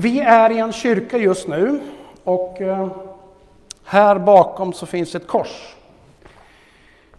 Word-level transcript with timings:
Vi 0.00 0.20
är 0.20 0.50
i 0.50 0.58
en 0.58 0.72
kyrka 0.72 1.18
just 1.18 1.48
nu 1.48 1.80
och 2.24 2.60
eh, 2.60 2.88
här 3.84 4.18
bakom 4.18 4.72
så 4.72 4.86
finns 4.86 5.14
ett 5.14 5.26
kors. 5.26 5.76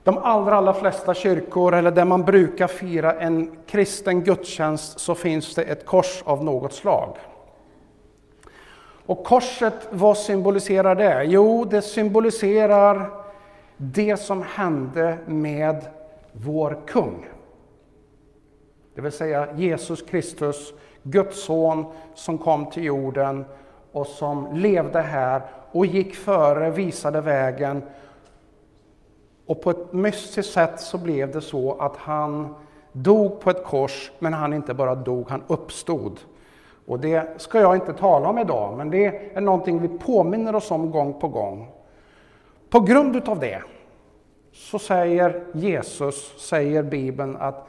De 0.04 0.18
allra, 0.18 0.56
allra 0.56 0.74
flesta 0.74 1.14
kyrkor, 1.14 1.74
eller 1.74 1.92
där 1.92 2.06
man 2.06 2.24
brukar 2.24 2.68
fira 2.68 3.14
en 3.14 3.58
kristen 3.66 4.24
gudstjänst, 4.24 5.00
så 5.00 5.16
finns 5.16 5.56
det 5.56 5.64
ett 5.64 5.86
kors 5.86 6.24
av 6.26 6.44
något 6.44 6.74
slag. 6.74 7.18
Och 9.06 9.24
korset, 9.24 9.88
vad 9.90 10.18
symboliserar 10.18 10.96
det? 10.96 11.24
Jo, 11.24 11.66
det 11.66 11.82
symboliserar 11.82 13.10
det 13.78 14.18
som 14.18 14.44
hände 14.44 15.18
med 15.26 15.86
vår 16.32 16.80
kung. 16.88 17.26
Det 18.96 19.02
vill 19.02 19.12
säga 19.12 19.48
Jesus 19.56 20.02
Kristus, 20.02 20.74
Guds 21.04 21.44
son 21.44 21.86
som 22.14 22.38
kom 22.38 22.66
till 22.66 22.84
jorden 22.84 23.46
och 23.92 24.08
som 24.08 24.48
levde 24.54 25.02
här 25.02 25.42
och 25.72 25.86
gick 25.86 26.16
före, 26.16 26.70
visade 26.70 27.22
vägen. 27.22 27.82
Och 29.46 29.62
på 29.62 29.70
ett 29.70 29.94
mystiskt 29.94 30.54
sätt 30.54 30.80
så 30.80 30.98
blev 30.98 31.32
det 31.32 31.42
så 31.42 31.74
att 31.80 31.98
han 31.98 32.56
dog 32.92 33.40
på 33.40 33.50
ett 33.50 33.64
kors, 33.64 34.12
men 34.20 34.34
han 34.34 34.54
inte 34.54 34.74
bara 34.74 34.96
dog, 34.96 35.30
han 35.30 35.44
uppstod. 35.48 36.20
Och 36.86 37.00
det 37.00 37.42
ska 37.42 37.60
jag 37.60 37.76
inte 37.76 37.94
tala 37.94 38.30
om 38.30 38.38
idag, 38.38 38.78
men 38.78 38.90
det 38.90 39.36
är 39.38 39.42
någonting 39.42 39.80
vi 39.80 39.88
påminner 39.88 40.56
oss 40.56 40.72
om 40.72 40.92
gång 40.92 41.20
på 41.20 41.28
gång. 41.28 41.72
På 42.70 42.80
grund 42.80 43.16
utav 43.16 43.40
det 43.40 43.62
så 44.54 44.80
säger 44.80 45.44
Jesus, 45.54 46.48
säger 46.50 46.84
Bibeln, 46.84 47.38
att 47.38 47.68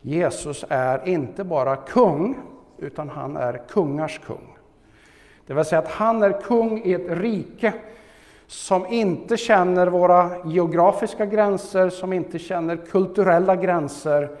Jesus 0.00 0.64
är 0.68 1.08
inte 1.08 1.44
bara 1.44 1.76
kung, 1.76 2.36
utan 2.78 3.08
han 3.08 3.36
är 3.36 3.62
kungars 3.68 4.20
kung. 4.26 4.56
Det 5.46 5.54
vill 5.54 5.64
säga 5.64 5.78
att 5.78 5.88
han 5.88 6.22
är 6.22 6.40
kung 6.40 6.82
i 6.84 6.92
ett 6.92 7.10
rike 7.10 7.72
som 8.46 8.86
inte 8.86 9.36
känner 9.36 9.86
våra 9.86 10.30
geografiska 10.44 11.26
gränser, 11.26 11.90
som 11.90 12.12
inte 12.12 12.38
känner 12.38 12.76
kulturella 12.76 13.56
gränser 13.56 14.36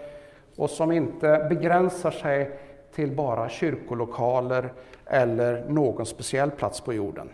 och 0.56 0.70
som 0.70 0.92
inte 0.92 1.46
begränsar 1.48 2.10
sig 2.10 2.58
till 2.94 3.10
bara 3.10 3.48
kyrkolokaler 3.48 4.72
eller 5.06 5.64
någon 5.68 6.06
speciell 6.06 6.50
plats 6.50 6.80
på 6.80 6.92
jorden. 6.92 7.28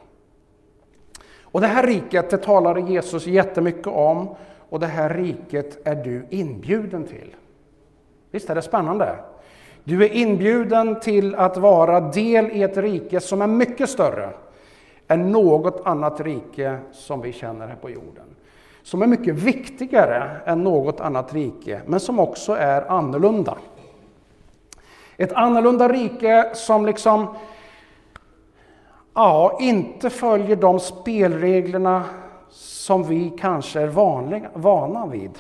Och 1.43 1.61
det 1.61 1.67
här 1.67 1.87
riket, 1.87 2.31
det 2.31 2.39
talade 2.39 2.81
Jesus 2.81 3.27
jättemycket 3.27 3.87
om 3.87 4.35
och 4.69 4.81
det 4.81 4.87
här 4.87 5.15
riket 5.15 5.87
är 5.87 5.95
du 5.95 6.27
inbjuden 6.31 7.05
till. 7.05 7.37
Visst 8.31 8.51
är 8.51 8.55
det 8.55 8.63
spännande? 8.63 9.17
Du 9.85 10.05
är 10.05 10.13
inbjuden 10.13 11.01
till 11.01 11.35
att 11.35 11.57
vara 11.57 12.01
del 12.01 12.51
i 12.51 12.63
ett 12.63 12.77
rike 12.77 13.21
som 13.21 13.43
är 13.43 13.47
mycket 13.47 13.91
större 13.91 14.31
än 15.09 15.33
något 15.33 15.87
annat 15.87 16.21
rike 16.21 16.79
som 16.93 17.21
vi 17.21 17.33
känner 17.33 17.67
här 17.67 17.77
på 17.77 17.91
jorden. 17.91 18.25
Som 18.83 19.03
är 19.03 19.07
mycket 19.07 19.35
viktigare 19.35 20.31
än 20.47 20.65
något 20.65 21.01
annat 21.01 21.35
rike, 21.35 21.81
men 21.87 22.01
som 22.01 22.19
också 22.19 22.53
är 22.53 22.91
annorlunda. 22.91 23.59
Ett 25.17 25.33
annorlunda 25.33 25.89
rike 25.89 26.51
som 26.55 26.87
liksom 26.87 27.35
ja, 29.15 29.59
inte 29.61 30.11
följer 30.11 30.57
de 30.57 30.81
spelreglerna 30.81 32.05
som 32.51 33.05
vi 33.05 33.33
kanske 33.41 33.81
är 33.81 33.87
vanliga, 33.87 34.51
vana 34.55 35.07
vid. 35.07 35.31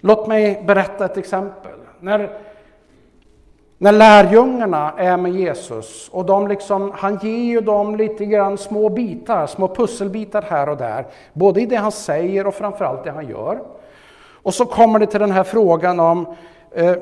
Låt 0.00 0.26
mig 0.26 0.62
berätta 0.66 1.04
ett 1.04 1.16
exempel. 1.16 1.78
När, 2.00 2.40
när 3.78 3.92
lärjungarna 3.92 4.94
är 4.96 5.16
med 5.16 5.32
Jesus 5.32 6.08
och 6.12 6.26
de 6.26 6.48
liksom, 6.48 6.92
han 6.94 7.18
ger 7.22 7.44
ju 7.44 7.60
dem 7.60 7.96
lite 7.96 8.26
grann 8.26 8.58
små 8.58 8.88
bitar, 8.88 9.46
små 9.46 9.74
pusselbitar 9.74 10.42
här 10.42 10.68
och 10.68 10.76
där. 10.76 11.06
Både 11.32 11.60
i 11.60 11.66
det 11.66 11.76
han 11.76 11.92
säger 11.92 12.46
och 12.46 12.54
framförallt 12.54 13.04
det 13.04 13.10
han 13.10 13.28
gör. 13.28 13.60
Och 14.42 14.54
så 14.54 14.66
kommer 14.66 14.98
det 14.98 15.06
till 15.06 15.20
den 15.20 15.30
här 15.30 15.44
frågan 15.44 16.00
om 16.00 16.26
eh, 16.70 16.96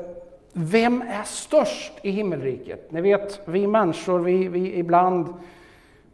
vem 0.53 1.01
är 1.01 1.23
störst 1.23 1.93
i 2.01 2.11
himmelriket? 2.11 2.91
Ni 2.91 3.01
vet, 3.01 3.39
vi 3.45 3.67
människor, 3.67 4.19
vi, 4.19 4.47
vi 4.47 4.77
ibland 4.77 5.33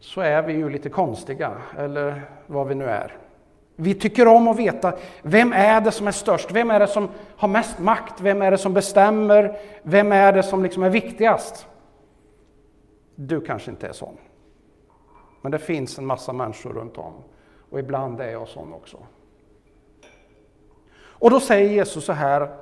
så 0.00 0.20
är 0.20 0.42
vi 0.42 0.52
ju 0.52 0.70
lite 0.70 0.88
konstiga, 0.88 1.52
eller 1.78 2.22
vad 2.46 2.66
vi 2.66 2.74
nu 2.74 2.84
är. 2.84 3.12
Vi 3.76 3.94
tycker 3.94 4.28
om 4.28 4.48
att 4.48 4.58
veta, 4.58 4.92
vem 5.22 5.52
är 5.52 5.80
det 5.80 5.92
som 5.92 6.06
är 6.06 6.12
störst? 6.12 6.50
Vem 6.50 6.70
är 6.70 6.80
det 6.80 6.86
som 6.86 7.08
har 7.36 7.48
mest 7.48 7.78
makt? 7.78 8.20
Vem 8.20 8.42
är 8.42 8.50
det 8.50 8.58
som 8.58 8.74
bestämmer? 8.74 9.58
Vem 9.82 10.12
är 10.12 10.32
det 10.32 10.42
som 10.42 10.62
liksom 10.62 10.82
är 10.82 10.90
viktigast? 10.90 11.66
Du 13.14 13.40
kanske 13.40 13.70
inte 13.70 13.88
är 13.88 13.92
sån. 13.92 14.16
Men 15.40 15.52
det 15.52 15.58
finns 15.58 15.98
en 15.98 16.06
massa 16.06 16.32
människor 16.32 16.72
runt 16.72 16.98
om. 16.98 17.12
Och 17.70 17.78
ibland 17.78 18.20
är 18.20 18.30
jag 18.30 18.48
sån 18.48 18.72
också. 18.72 18.96
Och 20.96 21.30
då 21.30 21.40
säger 21.40 21.70
Jesus 21.70 22.04
så 22.04 22.12
här, 22.12 22.56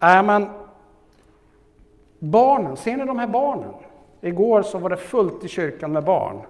är 0.00 0.22
man 0.22 0.50
barnen, 2.18 2.76
ser 2.76 2.96
ni 2.96 3.04
de 3.04 3.18
här 3.18 3.26
barnen? 3.26 3.74
Igår 4.20 4.62
så 4.62 4.78
var 4.78 4.90
det 4.90 4.96
fullt 4.96 5.44
i 5.44 5.48
kyrkan 5.48 5.92
med 5.92 6.04
barn. 6.04 6.40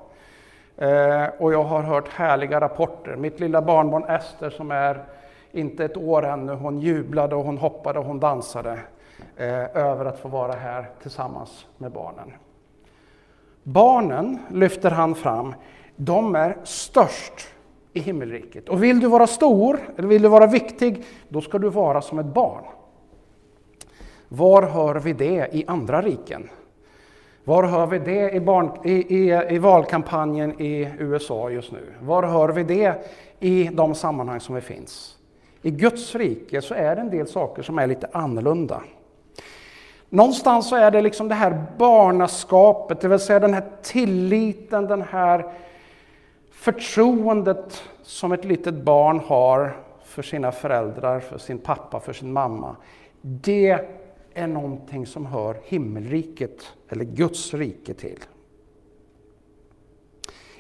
Eh, 0.77 1.27
och 1.39 1.53
jag 1.53 1.65
har 1.65 1.83
hört 1.83 2.09
härliga 2.09 2.61
rapporter. 2.61 3.17
Mitt 3.17 3.41
lilla 3.41 3.63
barnbarn 3.63 4.05
Ester 4.05 4.51
som 4.51 4.71
är 4.71 5.05
inte 5.53 5.85
ett 5.85 5.97
år 5.97 6.25
ännu, 6.27 6.53
hon 6.53 6.81
jublade 6.81 7.35
och 7.37 7.45
hon 7.45 7.59
hoppade 7.59 7.99
och 7.99 8.05
hon 8.05 8.21
dansade 8.21 8.79
eh, 9.37 9.77
över 9.77 10.05
att 10.05 10.19
få 10.19 10.29
vara 10.29 10.53
här 10.53 10.91
tillsammans 11.03 11.67
med 11.79 11.93
barnen. 11.93 12.33
Barnen 13.63 14.39
lyfter 14.51 14.91
han 14.91 15.15
fram, 15.15 15.55
de 15.97 16.35
är 16.35 16.57
störst 16.65 17.49
i 17.93 18.01
himmelriket. 18.01 18.69
Och 18.69 18.83
vill 18.83 19.01
du 19.01 19.09
vara 19.09 19.27
stor, 19.27 19.79
eller 19.97 20.09
vill 20.09 20.23
du 20.23 20.29
vara 20.29 20.47
viktig, 20.47 21.05
då 21.29 21.41
ska 21.41 21.59
du 21.59 21.69
vara 21.69 22.01
som 22.03 22.19
ett 22.19 22.27
barn. 22.27 22.65
Var 24.29 24.63
hör 24.63 24.95
vi 24.95 25.13
det 25.13 25.49
i 25.53 25.65
andra 25.67 26.03
riken? 26.03 26.49
Var 27.45 27.65
hör 27.65 27.87
vi 27.87 27.99
det 27.99 28.31
i, 28.31 28.41
barn, 28.41 28.71
i, 28.85 28.93
i, 28.93 29.55
i, 29.55 29.59
valkampanjen 29.59 30.61
i 30.61 30.93
USA 30.99 31.51
just 31.51 31.73
nu? 31.73 31.93
Var 32.01 32.23
hör 32.23 32.49
vi 32.49 32.63
det 32.63 32.95
i 33.41 33.71
de 33.73 33.95
sammanhang 33.95 34.41
som 34.41 34.55
vi 34.55 34.61
finns? 34.61 35.17
I 35.63 35.71
Guds 35.71 36.15
rike 36.15 36.63
så 36.63 36.75
är 36.75 36.97
det 36.97 37.01
en 37.01 37.11
del 37.11 37.27
saker 37.27 37.63
som 37.63 37.79
är 37.79 37.87
lite 37.87 38.09
annorlunda. 38.13 38.81
Någonstans 40.09 40.69
så 40.69 40.77
är 40.77 40.91
det 40.91 41.01
liksom 41.01 41.29
det 41.29 41.35
här 41.35 41.65
barnaskapet, 41.79 43.01
det 43.01 43.09
vill 43.09 43.19
säga 43.19 43.41
den 43.41 43.55
här 43.55 43.65
tilliten, 43.83 44.87
den 44.87 45.03
här 45.03 45.53
förtroendet 46.53 47.83
som 48.03 48.33
ett 48.33 48.45
litet 48.45 48.75
barn 48.75 49.21
har 49.27 49.77
för 50.05 50.23
sina 50.23 50.53
föräldrar, 50.53 51.21
för 51.21 51.39
sin 51.39 51.59
pappa, 51.59 52.01
för 52.01 52.13
sin 52.13 52.33
mamma. 52.33 52.77
Det 53.21 53.79
är 54.35 54.47
någonting 54.47 55.07
som 55.07 55.27
hör 55.27 55.57
himmelriket, 55.65 56.73
eller 56.89 57.05
Guds 57.05 57.55
rike 57.55 57.95
till. 57.95 58.19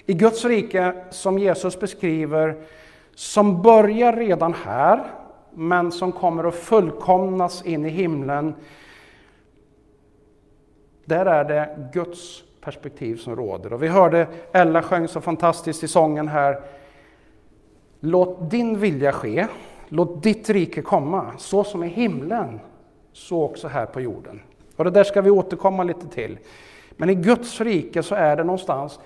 I 0.06 0.14
Guds 0.14 0.44
rike, 0.44 0.94
som 1.10 1.38
Jesus 1.38 1.80
beskriver, 1.80 2.62
som 3.14 3.62
börjar 3.62 4.12
redan 4.12 4.54
här, 4.54 5.04
men 5.54 5.92
som 5.92 6.12
kommer 6.12 6.44
att 6.44 6.54
fullkomnas 6.54 7.64
in 7.64 7.84
i 7.84 7.88
himlen, 7.88 8.54
där 11.04 11.26
är 11.26 11.44
det 11.44 11.90
Guds 11.92 12.42
perspektiv 12.60 13.16
som 13.16 13.36
råder. 13.36 13.72
Och 13.72 13.82
vi 13.82 13.88
hörde 13.88 14.26
Ella 14.52 14.82
sjöng 14.82 15.08
så 15.08 15.20
fantastiskt 15.20 15.84
i 15.84 15.88
sången 15.88 16.28
här. 16.28 16.60
Låt 18.00 18.50
din 18.50 18.78
vilja 18.78 19.12
ske, 19.12 19.46
låt 19.88 20.22
ditt 20.22 20.50
rike 20.50 20.82
komma, 20.82 21.32
så 21.38 21.64
som 21.64 21.84
i 21.84 21.88
himlen 21.88 22.60
så 23.14 23.42
också 23.42 23.68
här 23.68 23.86
på 23.86 24.00
jorden. 24.00 24.40
Och 24.76 24.84
det 24.84 24.90
där 24.90 25.04
ska 25.04 25.22
vi 25.22 25.30
återkomma 25.30 25.82
lite 25.82 26.08
till. 26.08 26.38
Men 26.96 27.10
i 27.10 27.14
Guds 27.14 27.60
rike 27.60 28.02
så 28.02 28.14
är 28.14 28.36
det 28.36 28.44
någonstans 28.44 29.00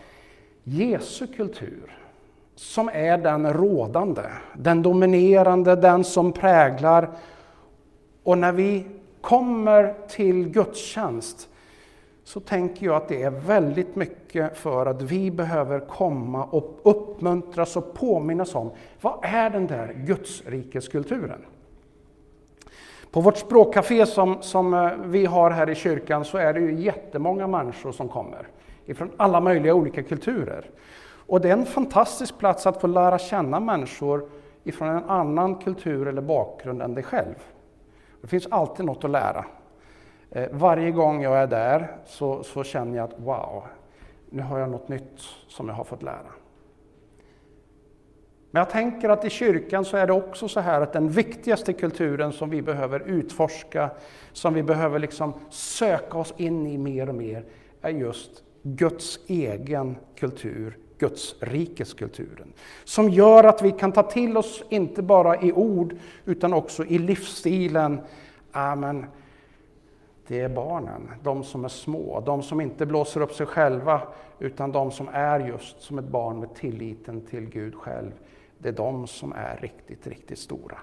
Jesu 0.65 1.27
kultur 1.27 1.99
som 2.55 2.89
är 2.93 3.19
den 3.19 3.53
rådande, 3.53 4.23
den 4.55 4.83
dominerande, 4.83 5.77
den 5.77 6.05
som 6.05 6.33
präglar. 6.33 7.11
Och 8.23 8.39
när 8.39 8.53
vi 8.53 8.87
kommer 9.21 9.95
till 10.09 10.49
gudstjänst 10.49 11.49
så 12.25 12.41
tänker 12.41 12.87
jag 12.87 12.97
att 12.97 13.09
det 13.09 13.23
är 13.23 13.31
väldigt 13.31 13.97
mycket 13.97 14.57
för 14.57 14.87
att 14.87 15.03
vi 15.03 15.31
behöver 15.31 15.81
komma 15.81 16.45
och 16.45 16.81
uppmuntras 16.83 17.77
och 17.77 17.95
påminnas 17.95 18.55
om 18.55 18.71
vad 19.01 19.19
är 19.23 19.51
den 19.51 19.67
där 19.67 19.93
Gudsrikeskulturen? 19.97 21.45
På 23.11 23.21
vårt 23.21 23.37
språkcafé 23.37 24.07
som, 24.07 24.43
som 24.43 24.75
eh, 24.75 24.91
vi 25.05 25.27
har 25.27 25.51
här 25.51 25.71
i 25.71 25.75
kyrkan 25.75 26.25
så 26.25 26.39
är 26.39 26.55
det 26.55 26.61
ju 26.61 26.81
jättemånga 26.81 27.47
människor 27.47 27.93
som 27.93 28.09
kommer 28.09 28.49
ifrån 28.87 29.11
alla 29.17 29.41
möjliga 29.41 29.75
olika 29.75 30.03
kulturer. 30.03 30.71
Och 31.27 31.41
det 31.41 31.49
är 31.49 31.53
en 31.53 31.67
fantastisk 31.67 32.39
plats 32.39 32.67
att 32.67 32.81
få 32.81 32.87
lära 32.87 33.19
känna 33.19 33.61
människor 33.61 34.29
ifrån 34.65 34.89
en 34.89 35.05
annan 35.05 35.55
kultur 35.55 36.09
eller 36.09 36.23
bakgrund 36.23 36.83
än 36.83 36.95
dig 36.95 37.05
själv. 37.05 37.35
Det 38.21 38.27
finns 38.27 38.47
alltid 38.51 38.87
något 38.87 39.05
att 39.05 39.11
lära. 39.11 39.45
Eh, 40.31 40.49
varje 40.53 40.91
gång 40.91 41.23
jag 41.23 41.39
är 41.39 41.47
där 41.47 41.97
så, 42.07 42.43
så 42.43 42.65
känner 42.65 42.97
jag 42.97 43.05
att 43.05 43.21
wow, 43.21 43.65
nu 44.31 44.43
har 44.43 44.59
jag 44.59 44.71
något 44.71 44.89
nytt 44.89 45.21
som 45.49 45.69
jag 45.69 45.75
har 45.75 45.85
fått 45.85 46.03
lära. 46.03 46.33
Men 48.51 48.61
jag 48.61 48.71
tänker 48.71 49.09
att 49.09 49.25
i 49.25 49.31
kyrkan 49.31 49.85
så 49.85 49.97
är 49.97 50.07
det 50.07 50.13
också 50.13 50.49
så 50.49 50.61
här 50.61 50.81
att 50.81 50.93
den 50.93 51.09
viktigaste 51.09 51.73
kulturen 51.73 52.33
som 52.33 52.51
vi 52.51 52.63
behöver 52.63 53.01
utforska, 53.01 53.91
som 54.33 54.55
vi 54.55 54.63
behöver 54.63 54.99
liksom 54.99 55.33
söka 55.51 56.19
oss 56.19 56.35
in 56.37 56.67
i 56.67 56.79
mer 56.79 57.09
och 57.09 57.15
mer, 57.15 57.45
är 57.81 57.91
just 57.91 58.43
Guds 58.63 59.19
egen 59.27 59.97
kultur, 60.17 60.79
Guds 60.99 61.35
rikeskulturen. 61.41 62.53
Som 62.85 63.11
gör 63.11 63.45
att 63.45 63.63
vi 63.63 63.73
kan 63.73 63.93
ta 63.93 64.03
till 64.03 64.37
oss, 64.37 64.63
inte 64.69 65.03
bara 65.03 65.43
i 65.43 65.53
ord, 65.53 65.95
utan 66.25 66.53
också 66.53 66.85
i 66.85 66.99
livsstilen. 66.99 68.01
Amen. 68.53 69.07
Det 70.27 70.41
är 70.41 70.49
barnen, 70.49 71.11
de 71.23 71.45
som 71.45 71.65
är 71.65 71.69
små, 71.69 72.21
de 72.27 72.43
som 72.43 72.61
inte 72.61 72.87
blåser 72.87 73.21
upp 73.21 73.33
sig 73.33 73.47
själva, 73.47 74.03
utan 74.39 74.73
de 74.73 74.91
som 74.91 75.09
är 75.13 75.41
just 75.41 75.83
som 75.83 75.99
ett 75.99 76.09
barn 76.09 76.41
med 76.41 76.55
tilliten 76.55 77.21
till 77.21 77.47
Gud 77.47 77.75
själv. 77.75 78.13
Det 78.59 78.69
är 78.69 78.73
de 78.73 79.07
som 79.07 79.33
är 79.33 79.57
riktigt, 79.61 80.07
riktigt 80.07 80.39
stora. 80.39 80.79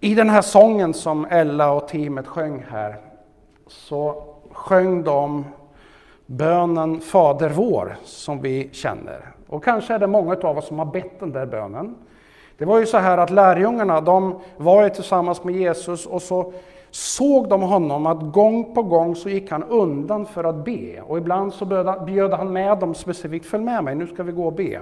I 0.00 0.14
den 0.14 0.30
här 0.30 0.42
sången 0.42 0.94
som 0.94 1.24
Ella 1.24 1.72
och 1.72 1.88
teamet 1.88 2.26
sjöng 2.26 2.64
här, 2.70 2.96
så 3.66 4.24
sjöng 4.52 5.02
de 5.02 5.44
bönen 6.26 7.00
Fader 7.00 7.50
vår 7.50 7.96
som 8.04 8.40
vi 8.40 8.68
känner. 8.72 9.32
Och 9.46 9.64
kanske 9.64 9.94
är 9.94 9.98
det 9.98 10.06
många 10.06 10.36
av 10.36 10.58
oss 10.58 10.66
som 10.66 10.78
har 10.78 10.86
bett 10.86 11.20
den 11.20 11.32
där 11.32 11.46
bönen. 11.46 11.96
Det 12.58 12.64
var 12.64 12.78
ju 12.78 12.86
så 12.86 12.98
här 12.98 13.18
att 13.18 13.30
lärjungarna, 13.30 14.00
de 14.00 14.40
var 14.56 14.82
ju 14.82 14.90
tillsammans 14.90 15.44
med 15.44 15.54
Jesus 15.54 16.06
och 16.06 16.22
så 16.22 16.52
såg 16.90 17.48
de 17.48 17.62
honom 17.62 18.06
att 18.06 18.32
gång 18.32 18.74
på 18.74 18.82
gång 18.82 19.16
så 19.16 19.28
gick 19.28 19.50
han 19.50 19.62
undan 19.62 20.26
för 20.26 20.44
att 20.44 20.64
be. 20.64 21.00
Och 21.00 21.18
ibland 21.18 21.54
så 21.54 21.64
bjöd 22.06 22.32
han 22.32 22.52
med 22.52 22.78
dem 22.78 22.94
specifikt, 22.94 23.46
följ 23.46 23.64
med 23.64 23.84
mig, 23.84 23.94
nu 23.94 24.06
ska 24.06 24.22
vi 24.22 24.32
gå 24.32 24.46
och 24.46 24.52
be. 24.52 24.80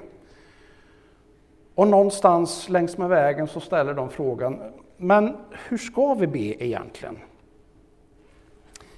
Och 1.74 1.88
någonstans 1.88 2.68
längs 2.68 2.98
med 2.98 3.08
vägen 3.08 3.48
så 3.48 3.60
ställer 3.60 3.94
de 3.94 4.08
frågan, 4.08 4.58
men 4.96 5.36
hur 5.68 5.78
ska 5.78 6.14
vi 6.14 6.26
be 6.26 6.64
egentligen? 6.64 7.18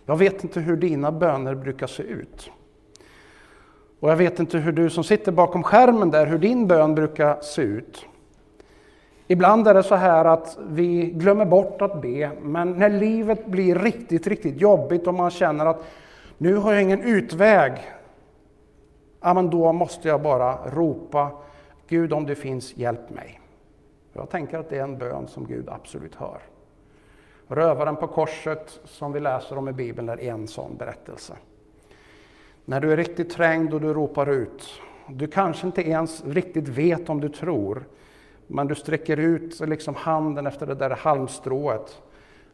Jag 0.07 0.17
vet 0.17 0.45
inte 0.45 0.61
hur 0.61 0.77
dina 0.77 1.12
böner 1.12 1.55
brukar 1.55 1.87
se 1.87 2.03
ut. 2.03 2.51
Och 4.01 4.11
jag 4.11 4.17
vet 4.17 4.41
inte 4.41 4.59
hur 4.59 4.73
du 4.73 4.91
som 4.91 5.05
sitter 5.05 5.33
bakom 5.33 5.62
skärmen 5.62 6.11
där, 6.11 6.27
hur 6.27 6.39
din 6.39 6.67
bön 6.67 6.95
brukar 6.95 7.41
se 7.41 7.62
ut. 7.62 8.07
Ibland 9.32 9.69
är 9.69 9.75
det 9.75 9.82
så 9.82 9.94
här 9.94 10.25
att 10.25 10.59
vi 10.69 11.11
glömmer 11.11 11.44
bort 11.44 11.82
att 11.82 12.03
be, 12.03 12.31
men 12.43 12.73
när 12.73 12.88
livet 12.88 13.47
blir 13.47 13.75
riktigt, 13.75 14.27
riktigt 14.27 14.61
jobbigt 14.61 15.06
och 15.06 15.15
man 15.15 15.31
känner 15.31 15.67
att 15.67 15.85
nu 16.38 16.56
har 16.56 16.73
jag 16.73 16.82
ingen 16.82 17.03
utväg, 17.03 17.73
ja, 19.21 19.35
men 19.35 19.50
då 19.50 19.73
måste 19.73 20.09
jag 20.09 20.23
bara 20.23 20.71
ropa 20.71 21.31
Gud 21.88 22.12
om 22.12 22.27
du 22.27 22.35
finns, 22.35 22.77
hjälp 22.77 23.11
mig. 23.11 23.41
Jag 24.12 24.31
tänker 24.31 24.59
att 24.59 24.71
det 24.71 24.79
är 24.79 24.82
en 24.82 24.99
bön 24.99 25.29
som 25.29 25.47
Gud 25.47 25.69
absolut 25.69 26.15
hör. 26.15 26.38
Rövaren 27.49 27.97
på 27.97 28.06
korset 28.06 28.81
som 28.85 29.12
vi 29.12 29.21
läser 29.21 29.59
om 29.59 29.69
i 29.69 29.73
Bibeln 29.73 30.09
är 30.09 30.19
en 30.19 30.49
sån 30.49 30.76
berättelse. 30.76 31.35
När 32.65 32.81
du 32.81 32.93
är 32.93 32.97
riktigt 32.97 33.31
trängd 33.31 33.75
och 33.75 33.81
du 33.81 33.94
ropar 33.94 34.31
ut, 34.31 34.69
du 35.09 35.26
kanske 35.26 35.67
inte 35.67 35.88
ens 35.88 36.25
riktigt 36.25 36.69
vet 36.69 37.09
om 37.09 37.21
du 37.21 37.29
tror, 37.29 37.85
men 38.50 38.67
du 38.67 38.75
sträcker 38.75 39.17
ut 39.17 39.61
liksom 39.61 39.94
handen 39.94 40.47
efter 40.47 40.67
det 40.67 40.75
där 40.75 40.91
halmstrået. 40.91 42.02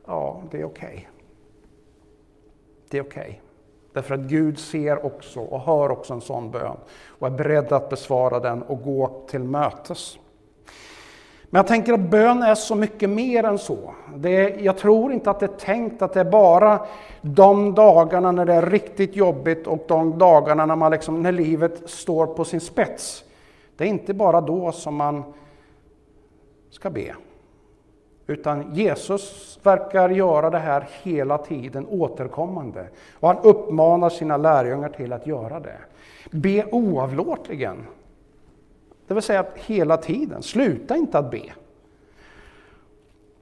Ja, 0.06 0.42
det 0.50 0.60
är 0.60 0.64
okej. 0.64 0.88
Okay. 0.88 1.04
Det 2.90 2.98
är 2.98 3.02
okej. 3.02 3.22
Okay. 3.22 3.34
Därför 3.92 4.14
att 4.14 4.20
Gud 4.20 4.58
ser 4.58 5.06
också 5.06 5.40
och 5.40 5.60
hör 5.60 5.90
också 5.90 6.14
en 6.14 6.20
sån 6.20 6.50
bön 6.50 6.76
och 7.06 7.26
är 7.26 7.30
beredd 7.30 7.72
att 7.72 7.90
besvara 7.90 8.40
den 8.40 8.62
och 8.62 8.82
gå 8.82 9.24
till 9.28 9.42
mötes. 9.44 10.18
Men 11.50 11.58
jag 11.58 11.66
tänker 11.66 11.92
att 11.92 12.10
bön 12.10 12.42
är 12.42 12.54
så 12.54 12.74
mycket 12.74 13.10
mer 13.10 13.44
än 13.44 13.58
så. 13.58 13.94
Det, 14.14 14.48
jag 14.60 14.78
tror 14.78 15.12
inte 15.12 15.30
att 15.30 15.40
det 15.40 15.46
är 15.46 15.58
tänkt 15.58 16.02
att 16.02 16.12
det 16.12 16.20
är 16.20 16.30
bara 16.30 16.86
de 17.20 17.74
dagarna 17.74 18.32
när 18.32 18.44
det 18.44 18.54
är 18.54 18.70
riktigt 18.70 19.16
jobbigt 19.16 19.66
och 19.66 19.84
de 19.88 20.18
dagarna 20.18 20.66
när, 20.66 20.76
man 20.76 20.92
liksom, 20.92 21.22
när 21.22 21.32
livet 21.32 21.90
står 21.90 22.26
på 22.26 22.44
sin 22.44 22.60
spets. 22.60 23.24
Det 23.76 23.84
är 23.84 23.88
inte 23.88 24.14
bara 24.14 24.40
då 24.40 24.72
som 24.72 24.96
man 24.96 25.24
ska 26.76 26.90
be. 26.90 27.14
Utan 28.26 28.74
Jesus 28.74 29.58
verkar 29.62 30.08
göra 30.08 30.50
det 30.50 30.58
här 30.58 30.88
hela 31.02 31.38
tiden 31.38 31.86
återkommande. 31.86 32.88
Och 33.12 33.28
han 33.28 33.38
uppmanar 33.42 34.08
sina 34.08 34.36
lärjungar 34.36 34.88
till 34.88 35.12
att 35.12 35.26
göra 35.26 35.60
det. 35.60 35.78
Be 36.30 36.64
oavlåtligen. 36.72 37.86
Det 39.06 39.14
vill 39.14 39.22
säga 39.22 39.46
hela 39.54 39.96
tiden, 39.96 40.42
sluta 40.42 40.96
inte 40.96 41.18
att 41.18 41.30
be. 41.30 41.42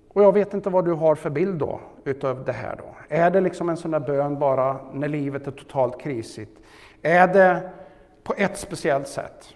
Och 0.09 0.23
jag 0.23 0.33
vet 0.33 0.55
inte 0.55 0.71
vad 0.71 0.85
du 0.85 0.93
har 0.93 1.15
för 1.15 1.31
bild 1.31 1.59
då 1.59 1.81
utav 2.05 2.45
det 2.45 2.53
här 2.53 2.77
då. 2.77 2.95
Är 3.09 3.31
det 3.31 3.41
liksom 3.41 3.69
en 3.69 3.77
sån 3.77 3.91
där 3.91 4.01
bön 4.01 4.39
bara 4.39 4.77
när 4.93 5.09
livet 5.09 5.47
är 5.47 5.51
totalt 5.51 6.01
krisigt? 6.01 6.59
Är 7.03 7.27
det 7.27 7.71
på 8.23 8.35
ett 8.37 8.59
speciellt 8.59 9.09
sätt? 9.09 9.55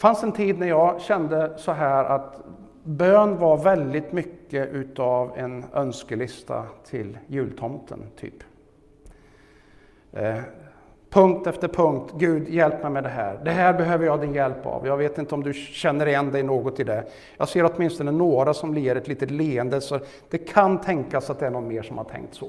Det 0.00 0.02
fanns 0.02 0.22
en 0.22 0.32
tid 0.32 0.58
när 0.58 0.66
jag 0.66 1.00
kände 1.00 1.52
så 1.56 1.72
här 1.72 2.04
att 2.04 2.40
bön 2.84 3.38
var 3.38 3.56
väldigt 3.56 4.12
mycket 4.12 4.68
utav 4.68 5.32
en 5.36 5.64
önskelista 5.74 6.64
till 6.84 7.18
jultomten, 7.26 8.02
typ. 8.16 8.34
Eh, 10.12 10.38
punkt 11.10 11.46
efter 11.46 11.68
punkt, 11.68 12.12
Gud 12.16 12.48
hjälp 12.48 12.82
mig 12.82 12.90
med 12.90 13.02
det 13.02 13.08
här. 13.08 13.40
Det 13.44 13.50
här 13.50 13.72
behöver 13.72 14.06
jag 14.06 14.20
din 14.20 14.34
hjälp 14.34 14.66
av. 14.66 14.86
Jag 14.86 14.96
vet 14.96 15.18
inte 15.18 15.34
om 15.34 15.42
du 15.42 15.52
känner 15.52 16.06
igen 16.06 16.32
dig 16.32 16.42
något 16.42 16.80
i 16.80 16.84
det. 16.84 17.04
Jag 17.36 17.48
ser 17.48 17.72
åtminstone 17.74 18.10
några 18.10 18.54
som 18.54 18.74
ler 18.74 18.96
ett 18.96 19.08
litet 19.08 19.30
leende, 19.30 19.80
så 19.80 19.98
det 20.30 20.38
kan 20.38 20.80
tänkas 20.80 21.30
att 21.30 21.38
det 21.38 21.46
är 21.46 21.50
någon 21.50 21.68
mer 21.68 21.82
som 21.82 21.98
har 21.98 22.04
tänkt 22.04 22.34
så. 22.34 22.48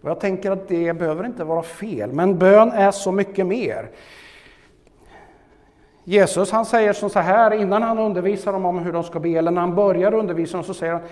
Och 0.00 0.10
jag 0.10 0.20
tänker 0.20 0.50
att 0.50 0.68
det 0.68 0.92
behöver 0.92 1.26
inte 1.26 1.44
vara 1.44 1.62
fel, 1.62 2.12
men 2.12 2.38
bön 2.38 2.70
är 2.70 2.90
så 2.90 3.12
mycket 3.12 3.46
mer. 3.46 3.90
Jesus 6.04 6.50
han 6.50 6.64
säger 6.64 6.92
som 6.92 7.10
så 7.10 7.18
här 7.18 7.50
innan 7.50 7.82
han 7.82 7.98
undervisar 7.98 8.52
dem 8.52 8.64
om 8.64 8.78
hur 8.78 8.92
de 8.92 9.02
ska 9.02 9.20
be, 9.20 9.28
eller 9.28 9.50
när 9.50 9.60
han 9.60 9.74
börjar 9.74 10.14
undervisa 10.14 10.56
dem 10.56 10.64
så 10.64 10.74
säger 10.74 10.92
han 10.92 11.02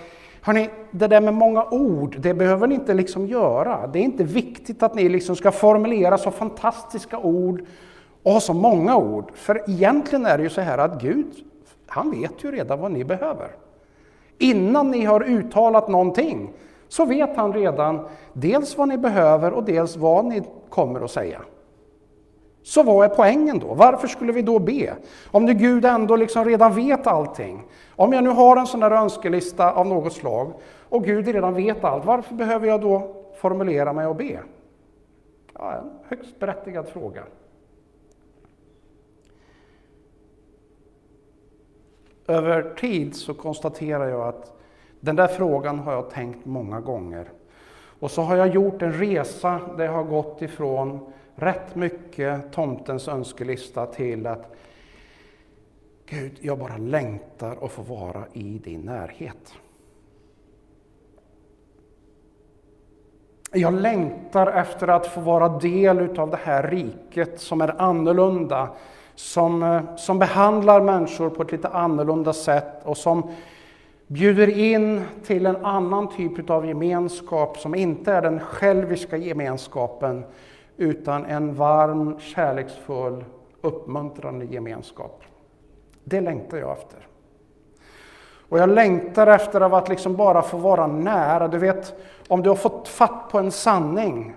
Hörrni, 0.45 0.69
det 0.91 1.07
där 1.07 1.21
med 1.21 1.33
många 1.33 1.65
ord, 1.71 2.15
det 2.19 2.33
behöver 2.33 2.67
ni 2.67 2.75
inte 2.75 2.93
liksom 2.93 3.27
göra. 3.27 3.87
Det 3.87 3.99
är 3.99 4.03
inte 4.03 4.23
viktigt 4.23 4.83
att 4.83 4.95
ni 4.95 5.09
liksom 5.09 5.35
ska 5.35 5.51
formulera 5.51 6.17
så 6.17 6.31
fantastiska 6.31 7.17
ord 7.17 7.65
och 8.23 8.31
ha 8.31 8.39
så 8.39 8.53
många 8.53 8.97
ord. 8.97 9.31
För 9.33 9.69
egentligen 9.69 10.25
är 10.25 10.37
det 10.37 10.43
ju 10.43 10.49
så 10.49 10.61
här 10.61 10.77
att 10.77 11.01
Gud, 11.01 11.33
han 11.87 12.11
vet 12.11 12.43
ju 12.43 12.51
redan 12.51 12.79
vad 12.79 12.91
ni 12.91 13.03
behöver. 13.03 13.47
Innan 14.37 14.91
ni 14.91 15.05
har 15.05 15.23
uttalat 15.23 15.87
någonting 15.87 16.53
så 16.87 17.05
vet 17.05 17.35
han 17.35 17.53
redan 17.53 18.05
dels 18.33 18.77
vad 18.77 18.87
ni 18.87 18.97
behöver 18.97 19.51
och 19.51 19.63
dels 19.63 19.97
vad 19.97 20.25
ni 20.25 20.43
kommer 20.69 21.01
att 21.01 21.11
säga. 21.11 21.41
Så 22.63 22.83
vad 22.83 23.05
är 23.05 23.15
poängen 23.15 23.59
då? 23.59 23.73
Varför 23.73 24.07
skulle 24.07 24.33
vi 24.33 24.41
då 24.41 24.59
be? 24.59 24.95
Om 25.31 25.45
nu 25.45 25.53
Gud 25.53 25.85
ändå 25.85 26.15
liksom 26.15 26.45
redan 26.45 26.75
vet 26.75 27.07
allting. 27.07 27.63
Om 27.95 28.13
jag 28.13 28.23
nu 28.23 28.29
har 28.29 28.57
en 28.57 28.67
sån 28.67 28.79
där 28.79 28.91
önskelista 28.91 29.71
av 29.71 29.87
något 29.87 30.13
slag 30.13 30.53
och 30.89 31.03
Gud 31.03 31.27
redan 31.27 31.53
vet 31.53 31.83
allt, 31.83 32.05
varför 32.05 32.35
behöver 32.35 32.67
jag 32.67 32.81
då 32.81 33.15
formulera 33.35 33.93
mig 33.93 34.07
och 34.07 34.15
be? 34.15 34.39
Ja, 35.53 35.73
en 35.73 35.89
högst 36.07 36.39
berättigad 36.39 36.87
fråga. 36.87 37.23
Över 42.27 42.75
tid 42.75 43.15
så 43.15 43.33
konstaterar 43.33 44.09
jag 44.09 44.27
att 44.27 44.59
den 44.99 45.15
där 45.15 45.27
frågan 45.27 45.79
har 45.79 45.93
jag 45.93 46.09
tänkt 46.09 46.45
många 46.45 46.79
gånger. 46.79 47.29
Och 47.99 48.11
så 48.11 48.21
har 48.21 48.35
jag 48.35 48.47
gjort 48.47 48.81
en 48.81 48.93
resa 48.93 49.59
där 49.77 49.85
jag 49.85 49.91
har 49.91 50.03
gått 50.03 50.41
ifrån 50.41 51.13
rätt 51.35 51.75
mycket 51.75 52.51
tomtens 52.51 53.07
önskelista 53.07 53.85
till 53.85 54.27
att 54.27 54.55
Gud, 56.05 56.37
jag 56.41 56.59
bara 56.59 56.77
längtar 56.77 57.57
att 57.65 57.71
få 57.71 57.81
vara 57.81 58.23
i 58.33 58.61
din 58.63 58.81
närhet. 58.81 59.53
Jag 63.51 63.73
längtar 63.73 64.47
efter 64.47 64.87
att 64.87 65.07
få 65.07 65.21
vara 65.21 65.49
del 65.49 66.19
av 66.19 66.29
det 66.29 66.39
här 66.43 66.63
riket 66.63 67.39
som 67.39 67.61
är 67.61 67.81
annorlunda, 67.81 68.69
som, 69.15 69.81
som 69.97 70.19
behandlar 70.19 70.81
människor 70.81 71.29
på 71.29 71.41
ett 71.41 71.51
lite 71.51 71.67
annorlunda 71.67 72.33
sätt 72.33 72.81
och 72.83 72.97
som 72.97 73.31
bjuder 74.07 74.57
in 74.57 75.01
till 75.25 75.45
en 75.45 75.65
annan 75.65 76.15
typ 76.15 76.49
av 76.49 76.65
gemenskap 76.65 77.57
som 77.57 77.75
inte 77.75 78.13
är 78.13 78.21
den 78.21 78.39
själviska 78.39 79.17
gemenskapen 79.17 80.23
utan 80.77 81.25
en 81.25 81.53
varm, 81.53 82.19
kärleksfull, 82.19 83.23
uppmuntrande 83.61 84.45
gemenskap. 84.45 85.23
Det 86.03 86.21
längtar 86.21 86.57
jag 86.57 86.71
efter. 86.71 87.07
Och 88.49 88.59
jag 88.59 88.69
längtar 88.69 89.27
efter 89.27 89.61
av 89.61 89.73
att 89.73 89.89
liksom 89.89 90.15
bara 90.15 90.41
få 90.41 90.57
vara 90.57 90.87
nära. 90.87 91.47
Du 91.47 91.57
vet, 91.57 91.93
om 92.27 92.43
du 92.43 92.49
har 92.49 92.55
fått 92.55 92.87
fatt 92.87 93.29
på 93.31 93.39
en 93.39 93.51
sanning. 93.51 94.35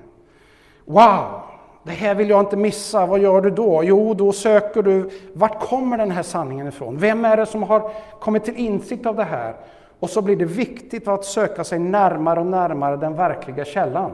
Wow, 0.85 1.41
det 1.83 1.93
här 1.93 2.15
vill 2.15 2.31
jag 2.31 2.41
inte 2.41 2.57
missa. 2.57 3.07
Vad 3.07 3.21
gör 3.21 3.41
du 3.41 3.51
då? 3.51 3.85
Jo, 3.85 4.15
då 4.15 4.33
söker 4.33 4.83
du, 4.83 5.11
vart 5.33 5.61
kommer 5.61 5.99
den 5.99 6.11
här 6.11 6.23
sanningen 6.23 6.67
ifrån? 6.67 6.99
Vem 6.99 7.25
är 7.25 7.37
det 7.37 7.47
som 7.47 7.63
har 7.63 7.91
kommit 8.21 8.45
till 8.45 8.57
insikt 8.57 9.07
av 9.07 9.17
det 9.17 9.25
här? 9.25 9.57
Och 10.01 10.11
så 10.11 10.23
blir 10.23 10.37
det 10.37 10.45
viktigt 10.45 11.09
att 11.09 11.25
söka 11.25 11.65
sig 11.65 11.79
närmare 11.79 12.41
och 12.41 12.47
närmare 12.47 12.97
den 12.97 13.15
verkliga 13.15 13.65
källan. 13.65 14.11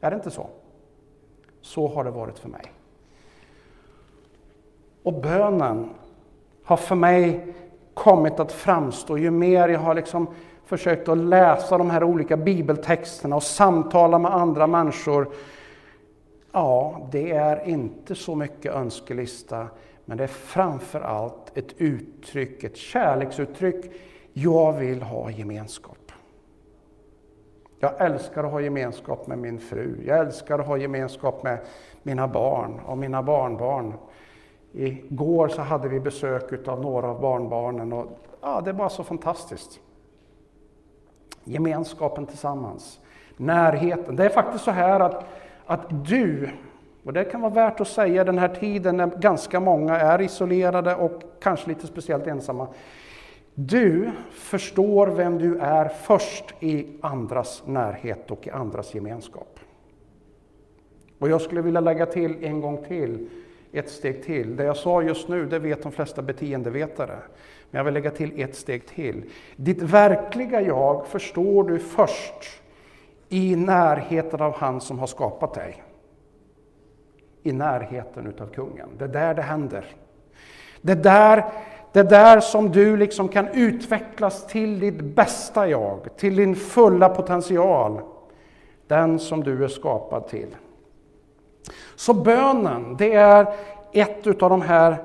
Är 0.00 0.10
det 0.10 0.16
inte 0.16 0.30
så? 0.30 0.46
Så 1.66 1.88
har 1.88 2.04
det 2.04 2.10
varit 2.10 2.38
för 2.38 2.48
mig. 2.48 2.72
Och 5.02 5.12
bönen 5.12 5.90
har 6.64 6.76
för 6.76 6.94
mig 6.94 7.54
kommit 7.94 8.40
att 8.40 8.52
framstå, 8.52 9.18
ju 9.18 9.30
mer 9.30 9.68
jag 9.68 9.80
har 9.80 9.94
liksom 9.94 10.26
försökt 10.64 11.08
att 11.08 11.18
läsa 11.18 11.78
de 11.78 11.90
här 11.90 12.04
olika 12.04 12.36
bibeltexterna 12.36 13.36
och 13.36 13.42
samtala 13.42 14.18
med 14.18 14.34
andra 14.34 14.66
människor. 14.66 15.28
Ja, 16.52 17.08
det 17.12 17.30
är 17.30 17.68
inte 17.68 18.14
så 18.14 18.34
mycket 18.34 18.74
önskelista, 18.74 19.68
men 20.04 20.18
det 20.18 20.24
är 20.24 20.28
framför 20.28 21.00
allt 21.00 21.58
ett 21.58 21.72
uttryck, 21.78 22.64
ett 22.64 22.76
kärleksuttryck. 22.76 23.92
Jag 24.32 24.72
vill 24.72 25.02
ha 25.02 25.30
gemenskap. 25.30 26.05
Jag 27.78 27.92
älskar 27.98 28.44
att 28.44 28.50
ha 28.50 28.60
gemenskap 28.60 29.26
med 29.26 29.38
min 29.38 29.60
fru. 29.60 29.96
Jag 30.06 30.18
älskar 30.18 30.58
att 30.58 30.66
ha 30.66 30.76
gemenskap 30.76 31.42
med 31.42 31.58
mina 32.02 32.28
barn 32.28 32.80
och 32.86 32.98
mina 32.98 33.22
barnbarn. 33.22 33.94
Igår 34.72 35.48
så 35.48 35.62
hade 35.62 35.88
vi 35.88 36.00
besök 36.00 36.68
av 36.68 36.80
några 36.80 37.08
av 37.08 37.20
barnbarnen 37.20 37.92
och 37.92 38.06
ja, 38.40 38.60
det 38.60 38.70
är 38.70 38.74
bara 38.74 38.88
så 38.88 39.04
fantastiskt. 39.04 39.80
Gemenskapen 41.44 42.26
tillsammans, 42.26 43.00
närheten. 43.36 44.16
Det 44.16 44.24
är 44.24 44.28
faktiskt 44.28 44.64
så 44.64 44.70
här 44.70 45.00
att, 45.00 45.24
att 45.66 46.04
du, 46.06 46.48
och 47.04 47.12
det 47.12 47.24
kan 47.24 47.40
vara 47.40 47.52
värt 47.52 47.80
att 47.80 47.88
säga 47.88 48.24
den 48.24 48.38
här 48.38 48.48
tiden 48.48 48.96
när 48.96 49.06
ganska 49.06 49.60
många 49.60 49.96
är 49.96 50.20
isolerade 50.20 50.94
och 50.94 51.22
kanske 51.40 51.68
lite 51.68 51.86
speciellt 51.86 52.26
ensamma. 52.26 52.68
Du 53.58 54.10
förstår 54.30 55.06
vem 55.06 55.38
du 55.38 55.58
är 55.58 55.88
först 55.88 56.54
i 56.60 56.86
andras 57.00 57.62
närhet 57.66 58.30
och 58.30 58.46
i 58.46 58.50
andras 58.50 58.94
gemenskap. 58.94 59.60
Och 61.18 61.28
jag 61.28 61.40
skulle 61.40 61.60
vilja 61.60 61.80
lägga 61.80 62.06
till 62.06 62.44
en 62.44 62.60
gång 62.60 62.84
till 62.84 63.28
ett 63.72 63.90
steg 63.90 64.22
till. 64.22 64.56
Det 64.56 64.64
jag 64.64 64.76
sa 64.76 65.02
just 65.02 65.28
nu, 65.28 65.46
det 65.46 65.58
vet 65.58 65.82
de 65.82 65.92
flesta 65.92 66.22
beteendevetare. 66.22 67.18
Men 67.70 67.78
jag 67.78 67.84
vill 67.84 67.94
lägga 67.94 68.10
till 68.10 68.40
ett 68.40 68.56
steg 68.56 68.86
till. 68.86 69.30
Ditt 69.56 69.82
verkliga 69.82 70.60
jag 70.60 71.06
förstår 71.06 71.64
du 71.64 71.78
först 71.78 72.62
i 73.28 73.56
närheten 73.56 74.40
av 74.40 74.54
han 74.54 74.80
som 74.80 74.98
har 74.98 75.06
skapat 75.06 75.54
dig. 75.54 75.82
I 77.42 77.52
närheten 77.52 78.26
utav 78.26 78.46
kungen. 78.46 78.88
Det 78.98 79.04
är 79.04 79.08
där 79.08 79.34
det 79.34 79.42
händer. 79.42 79.86
Det 80.80 80.92
är 80.92 80.96
där, 80.96 81.44
det 81.96 82.00
är 82.00 82.04
där 82.04 82.40
som 82.40 82.72
du 82.72 82.96
liksom 82.96 83.28
kan 83.28 83.48
utvecklas 83.48 84.46
till 84.46 84.80
ditt 84.80 85.00
bästa 85.00 85.68
jag, 85.68 86.08
till 86.16 86.36
din 86.36 86.56
fulla 86.56 87.08
potential. 87.08 88.00
Den 88.86 89.18
som 89.18 89.44
du 89.44 89.64
är 89.64 89.68
skapad 89.68 90.28
till. 90.28 90.56
Så 91.94 92.14
bönen, 92.14 92.96
det 92.98 93.14
är 93.14 93.46
ett 93.92 94.26
utav 94.26 94.50
de 94.50 94.62
här 94.62 94.96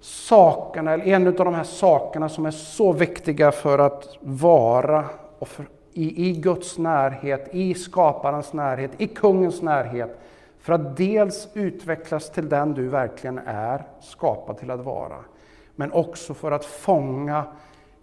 sakerna, 0.00 0.92
eller 0.92 1.06
en 1.06 1.26
av 1.26 1.34
de 1.34 1.54
här 1.54 1.64
sakerna 1.64 2.28
som 2.28 2.46
är 2.46 2.50
så 2.50 2.92
viktiga 2.92 3.52
för 3.52 3.78
att 3.78 4.16
vara 4.20 5.04
och 5.38 5.48
för, 5.48 5.66
i, 5.92 6.28
i 6.28 6.32
Guds 6.32 6.78
närhet, 6.78 7.48
i 7.52 7.74
skaparens 7.74 8.52
närhet, 8.52 8.90
i 8.98 9.06
kungens 9.06 9.62
närhet. 9.62 10.20
För 10.58 10.72
att 10.72 10.96
dels 10.96 11.48
utvecklas 11.54 12.30
till 12.30 12.48
den 12.48 12.74
du 12.74 12.88
verkligen 12.88 13.40
är 13.46 13.82
skapad 14.00 14.58
till 14.58 14.70
att 14.70 14.80
vara. 14.80 15.16
Men 15.76 15.92
också 15.92 16.34
för 16.34 16.52
att 16.52 16.64
fånga 16.64 17.44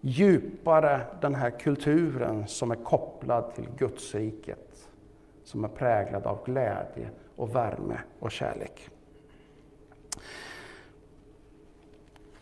djupare 0.01 1.01
den 1.21 1.35
här 1.35 1.49
kulturen 1.49 2.47
som 2.47 2.71
är 2.71 2.75
kopplad 2.75 3.55
till 3.55 3.67
Gudsriket. 3.77 4.87
Som 5.43 5.63
är 5.63 5.67
präglad 5.67 6.25
av 6.25 6.45
glädje 6.45 7.09
och 7.35 7.55
värme 7.55 7.97
och 8.19 8.31
kärlek. 8.31 8.89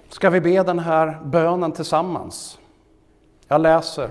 Ska 0.09 0.29
vi 0.29 0.41
be 0.41 0.63
den 0.63 0.79
här 0.79 1.19
bönen 1.23 1.71
tillsammans? 1.71 2.59
Jag 3.47 3.61
läser. 3.61 4.09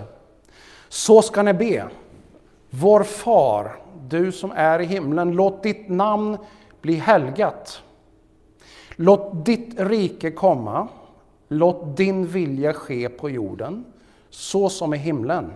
Så 0.89 1.23
ska 1.23 1.43
ni 1.43 1.55
be. 1.55 1.89
Vår 2.71 3.03
far, 3.03 3.77
du 4.09 4.33
som 4.33 4.53
är 4.55 4.79
i 4.79 4.85
himlen, 4.85 5.33
låt 5.33 5.63
ditt 5.63 5.89
namn 5.89 6.39
bli 6.81 6.95
helgat. 6.95 7.83
Låt 8.97 9.45
ditt 9.45 9.81
rike 9.81 10.31
komma. 10.31 10.89
Låt 11.53 11.97
din 11.97 12.27
vilja 12.27 12.73
ske 12.73 13.09
på 13.09 13.31
jorden, 13.31 13.85
så 14.31 14.69
som 14.69 14.95
i 14.95 14.97
himlen. 14.97 15.53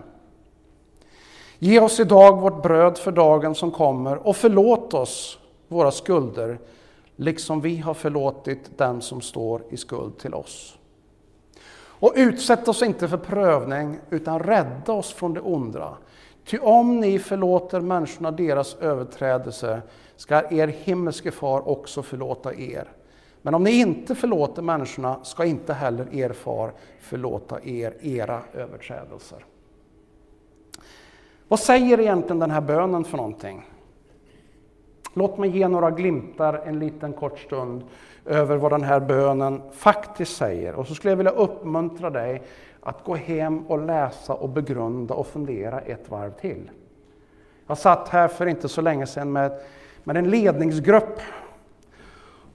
Ge 1.59 1.79
oss 1.79 1.99
idag 1.99 2.41
vårt 2.41 2.63
bröd 2.63 2.97
för 2.97 3.11
dagen 3.11 3.55
som 3.55 3.71
kommer 3.71 4.27
och 4.27 4.35
förlåt 4.35 4.93
oss 4.93 5.39
våra 5.67 5.91
skulder, 5.91 6.59
liksom 7.15 7.61
vi 7.61 7.77
har 7.77 7.93
förlåtit 7.93 8.77
dem 8.77 9.01
som 9.01 9.21
står 9.21 9.61
i 9.69 9.77
skuld 9.77 10.17
till 10.17 10.33
oss. 10.33 10.77
Och 11.77 12.13
utsätt 12.15 12.67
oss 12.67 12.83
inte 12.83 13.07
för 13.07 13.17
prövning, 13.17 13.99
utan 14.09 14.39
rädda 14.39 14.93
oss 14.93 15.13
från 15.13 15.33
det 15.33 15.41
onda. 15.41 15.97
Ty 16.45 16.57
om 16.57 16.99
ni 16.99 17.19
förlåter 17.19 17.79
människorna 17.79 18.31
deras 18.31 18.75
överträdelse 18.75 19.81
ska 20.15 20.51
er 20.51 20.67
himmelske 20.67 21.31
far 21.31 21.69
också 21.69 22.03
förlåta 22.03 22.53
er. 22.53 22.91
Men 23.45 23.53
om 23.55 23.63
ni 23.63 23.79
inte 23.79 24.15
förlåter 24.15 24.61
människorna 24.61 25.19
ska 25.23 25.45
inte 25.45 25.73
heller 25.73 26.15
er 26.15 26.29
far 26.29 26.71
förlåta 26.99 27.59
er 27.63 27.93
era 28.01 28.41
överträdelser. 28.53 29.45
Vad 31.47 31.59
säger 31.59 31.99
egentligen 31.99 32.39
den 32.39 32.51
här 32.51 32.61
bönen 32.61 33.03
för 33.03 33.17
någonting? 33.17 33.69
Låt 35.13 35.37
mig 35.37 35.49
ge 35.57 35.67
några 35.67 35.91
glimtar 35.91 36.53
en 36.53 36.79
liten 36.79 37.13
kort 37.13 37.39
stund 37.39 37.83
över 38.25 38.57
vad 38.57 38.71
den 38.71 38.83
här 38.83 38.99
bönen 38.99 39.61
faktiskt 39.71 40.37
säger. 40.37 40.75
Och 40.75 40.87
så 40.87 40.95
skulle 40.95 41.11
jag 41.11 41.17
vilja 41.17 41.31
uppmuntra 41.31 42.09
dig 42.09 42.41
att 42.79 43.03
gå 43.03 43.15
hem 43.15 43.67
och 43.67 43.85
läsa 43.85 44.33
och 44.33 44.49
begrunda 44.49 45.13
och 45.13 45.27
fundera 45.27 45.79
ett 45.79 46.09
varv 46.11 46.31
till. 46.31 46.71
Jag 47.67 47.77
satt 47.77 48.09
här 48.09 48.27
för 48.27 48.45
inte 48.45 48.69
så 48.69 48.81
länge 48.81 49.07
sedan 49.07 49.31
med, 49.31 49.59
med 50.03 50.17
en 50.17 50.29
ledningsgrupp 50.29 51.19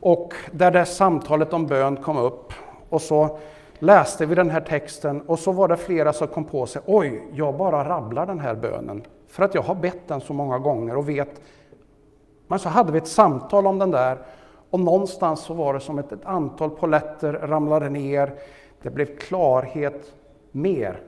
och 0.00 0.34
där 0.52 0.70
det 0.70 0.84
samtalet 0.84 1.52
om 1.52 1.66
bön 1.66 1.96
kom 1.96 2.16
upp. 2.16 2.52
Och 2.88 3.02
så 3.02 3.38
läste 3.78 4.26
vi 4.26 4.34
den 4.34 4.50
här 4.50 4.60
texten 4.60 5.20
och 5.20 5.38
så 5.38 5.52
var 5.52 5.68
det 5.68 5.76
flera 5.76 6.12
som 6.12 6.28
kom 6.28 6.44
på 6.44 6.66
sig, 6.66 6.82
oj, 6.86 7.22
jag 7.32 7.56
bara 7.56 7.88
rabblar 7.88 8.26
den 8.26 8.40
här 8.40 8.54
bönen 8.54 9.02
för 9.28 9.42
att 9.42 9.54
jag 9.54 9.62
har 9.62 9.74
bett 9.74 10.08
den 10.08 10.20
så 10.20 10.32
många 10.32 10.58
gånger 10.58 10.96
och 10.96 11.08
vet. 11.08 11.40
Men 12.46 12.58
så 12.58 12.68
hade 12.68 12.92
vi 12.92 12.98
ett 12.98 13.08
samtal 13.08 13.66
om 13.66 13.78
den 13.78 13.90
där 13.90 14.18
och 14.70 14.80
någonstans 14.80 15.40
så 15.40 15.54
var 15.54 15.74
det 15.74 15.80
som 15.80 15.98
ett, 15.98 16.12
ett 16.12 16.24
antal 16.24 16.70
poletter 16.70 17.32
ramlade 17.32 17.88
ner. 17.88 18.32
Det 18.82 18.90
blev 18.90 19.16
klarhet 19.18 20.14
mer. 20.50 21.00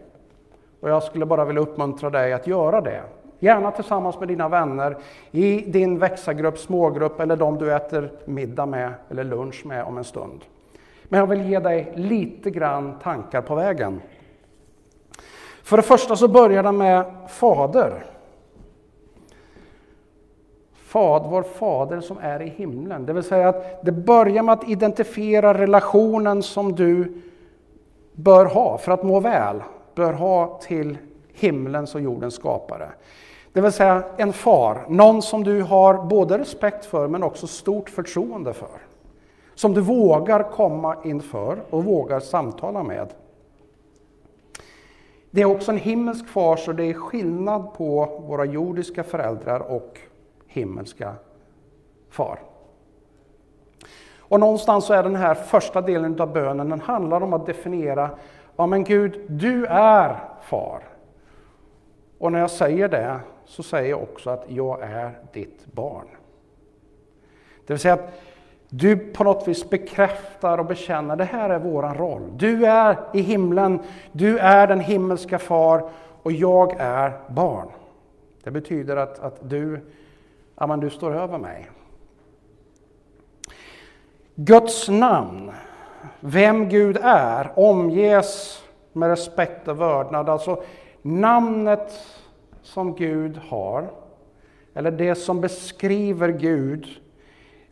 Och 0.80 0.90
jag 0.90 1.02
skulle 1.02 1.26
bara 1.26 1.44
vilja 1.44 1.62
uppmuntra 1.62 2.10
dig 2.10 2.32
att 2.32 2.46
göra 2.46 2.80
det. 2.80 3.02
Gärna 3.42 3.70
tillsammans 3.70 4.18
med 4.18 4.28
dina 4.28 4.48
vänner 4.48 4.96
i 5.30 5.56
din 5.56 5.98
växargrupp, 5.98 6.58
smågrupp 6.58 7.20
eller 7.20 7.36
de 7.36 7.58
du 7.58 7.74
äter 7.74 8.12
middag 8.24 8.66
med 8.66 8.92
eller 9.10 9.24
lunch 9.24 9.66
med 9.66 9.84
om 9.84 9.98
en 9.98 10.04
stund. 10.04 10.44
Men 11.04 11.20
jag 11.20 11.26
vill 11.26 11.50
ge 11.50 11.58
dig 11.58 11.92
lite 11.96 12.50
grann 12.50 12.98
tankar 13.02 13.42
på 13.42 13.54
vägen. 13.54 14.00
För 15.62 15.76
det 15.76 15.82
första 15.82 16.16
så 16.16 16.28
börjar 16.28 16.62
det 16.62 16.72
med 16.72 17.04
Fader. 17.28 18.04
Fad, 20.74 21.26
vår 21.30 21.42
Fader 21.42 22.00
som 22.00 22.18
är 22.18 22.42
i 22.42 22.48
himlen. 22.48 23.06
Det 23.06 23.12
vill 23.12 23.22
säga 23.22 23.48
att 23.48 23.84
det 23.84 23.92
börjar 23.92 24.42
med 24.42 24.52
att 24.52 24.68
identifiera 24.68 25.54
relationen 25.54 26.42
som 26.42 26.72
du 26.72 27.22
bör 28.12 28.44
ha 28.44 28.78
för 28.78 28.92
att 28.92 29.02
må 29.02 29.20
väl, 29.20 29.62
bör 29.94 30.12
ha 30.12 30.60
till 30.62 30.98
himlens 31.32 31.94
och 31.94 32.00
jordens 32.00 32.34
skapare. 32.34 32.88
Det 33.52 33.60
vill 33.60 33.72
säga 33.72 34.04
en 34.16 34.32
far, 34.32 34.84
någon 34.88 35.22
som 35.22 35.44
du 35.44 35.62
har 35.62 36.04
både 36.04 36.38
respekt 36.38 36.84
för 36.84 37.08
men 37.08 37.22
också 37.22 37.46
stort 37.46 37.90
förtroende 37.90 38.52
för 38.52 38.80
som 39.54 39.74
du 39.74 39.80
vågar 39.80 40.42
komma 40.42 40.96
inför 41.04 41.62
och 41.70 41.84
vågar 41.84 42.20
samtala 42.20 42.82
med. 42.82 43.08
Det 45.30 45.40
är 45.40 45.44
också 45.44 45.72
en 45.72 45.78
himmelsk 45.78 46.28
far, 46.28 46.56
så 46.56 46.72
det 46.72 46.84
är 46.84 46.94
skillnad 46.94 47.74
på 47.74 48.22
våra 48.26 48.44
jordiska 48.44 49.04
föräldrar 49.04 49.60
och 49.60 49.98
himmelska 50.46 51.14
far. 52.10 52.38
Och 54.18 54.40
någonstans 54.40 54.84
så 54.84 54.92
är 54.92 55.02
den 55.02 55.16
här 55.16 55.34
första 55.34 55.80
delen 55.80 56.20
av 56.20 56.32
bönen, 56.32 56.68
den 56.68 56.80
handlar 56.80 57.20
om 57.20 57.32
att 57.32 57.46
definiera 57.46 58.10
ja 58.56 58.66
men 58.66 58.84
Gud, 58.84 59.20
du 59.28 59.66
är 59.66 60.18
far. 60.42 60.82
Och 62.22 62.32
när 62.32 62.38
jag 62.38 62.50
säger 62.50 62.88
det 62.88 63.20
så 63.44 63.62
säger 63.62 63.90
jag 63.90 64.02
också 64.02 64.30
att 64.30 64.44
jag 64.48 64.82
är 64.82 65.18
ditt 65.32 65.66
barn. 65.72 66.06
Det 67.66 67.72
vill 67.72 67.78
säga 67.78 67.94
att 67.94 68.12
du 68.68 68.96
på 68.96 69.24
något 69.24 69.48
vis 69.48 69.70
bekräftar 69.70 70.58
och 70.58 70.66
bekänner, 70.66 71.16
det 71.16 71.24
här 71.24 71.50
är 71.50 71.58
våran 71.58 71.94
roll. 71.94 72.22
Du 72.36 72.66
är 72.66 72.98
i 73.12 73.20
himlen, 73.20 73.80
du 74.12 74.38
är 74.38 74.66
den 74.66 74.80
himmelska 74.80 75.38
far 75.38 75.88
och 76.22 76.32
jag 76.32 76.76
är 76.78 77.12
barn. 77.28 77.68
Det 78.42 78.50
betyder 78.50 78.96
att, 78.96 79.18
att 79.18 79.38
du, 79.50 79.80
ja, 80.56 80.66
men 80.66 80.80
du 80.80 80.90
står 80.90 81.14
över 81.14 81.38
mig. 81.38 81.70
Guds 84.34 84.88
namn, 84.88 85.52
vem 86.20 86.68
Gud 86.68 86.98
är, 87.02 87.52
omges 87.56 88.62
med 88.92 89.08
respekt 89.08 89.68
och 89.68 89.80
vördnad. 89.80 90.28
Alltså 90.28 90.62
namnet 91.02 91.92
som 92.62 92.94
Gud 92.94 93.36
har, 93.36 93.90
eller 94.74 94.90
det 94.90 95.14
som 95.14 95.40
beskriver 95.40 96.28
Gud, 96.28 96.86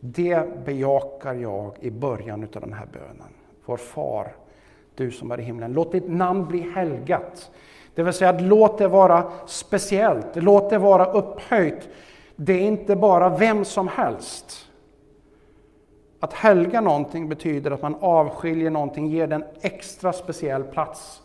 det 0.01 0.65
bejakar 0.65 1.35
jag 1.35 1.73
i 1.81 1.91
början 1.91 2.43
av 2.43 2.61
den 2.61 2.73
här 2.73 2.87
bönen. 2.93 3.33
Vår 3.65 3.77
far, 3.77 4.33
du 4.95 5.11
som 5.11 5.31
är 5.31 5.41
i 5.41 5.43
himlen. 5.43 5.73
Låt 5.73 5.93
ditt 5.93 6.09
namn 6.09 6.47
bli 6.47 6.61
helgat. 6.61 7.51
Det 7.95 8.03
vill 8.03 8.13
säga, 8.13 8.33
låt 8.33 8.79
det 8.79 8.89
vara 8.89 9.33
speciellt, 9.47 10.27
låt 10.35 10.71
det 10.71 10.79
vara 10.79 11.07
upphöjt. 11.07 11.89
Det 12.37 12.53
är 12.53 12.67
inte 12.67 12.97
bara 12.97 13.29
vem 13.29 13.65
som 13.65 13.89
helst. 13.89 14.67
Att 16.21 16.33
helga 16.33 16.81
någonting 16.81 17.29
betyder 17.29 17.71
att 17.71 17.83
man 17.83 17.97
avskiljer 18.01 18.71
någonting, 18.71 19.07
ger 19.07 19.27
den 19.27 19.45
extra 19.61 20.13
speciell 20.13 20.65
plats 20.65 21.23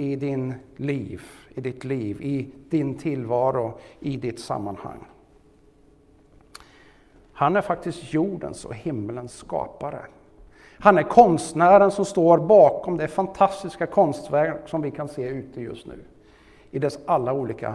i 0.00 0.16
din 0.16 0.54
liv, 0.76 1.22
i 1.54 1.60
ditt 1.60 1.84
liv, 1.84 2.22
i 2.22 2.48
din 2.70 2.98
tillvaro, 2.98 3.78
i 4.00 4.16
ditt 4.16 4.40
sammanhang. 4.40 5.04
Han 7.32 7.56
är 7.56 7.60
faktiskt 7.60 8.12
jordens 8.12 8.64
och 8.64 8.74
himmelens 8.74 9.36
skapare. 9.36 10.00
Han 10.78 10.98
är 10.98 11.02
konstnären 11.02 11.90
som 11.90 12.04
står 12.04 12.38
bakom 12.38 12.96
det 12.96 13.08
fantastiska 13.08 13.86
konstverk 13.86 14.68
som 14.68 14.82
vi 14.82 14.90
kan 14.90 15.08
se 15.08 15.28
ute 15.28 15.60
just 15.60 15.86
nu. 15.86 15.98
I 16.70 16.78
dess 16.78 16.98
alla 17.06 17.32
olika 17.32 17.74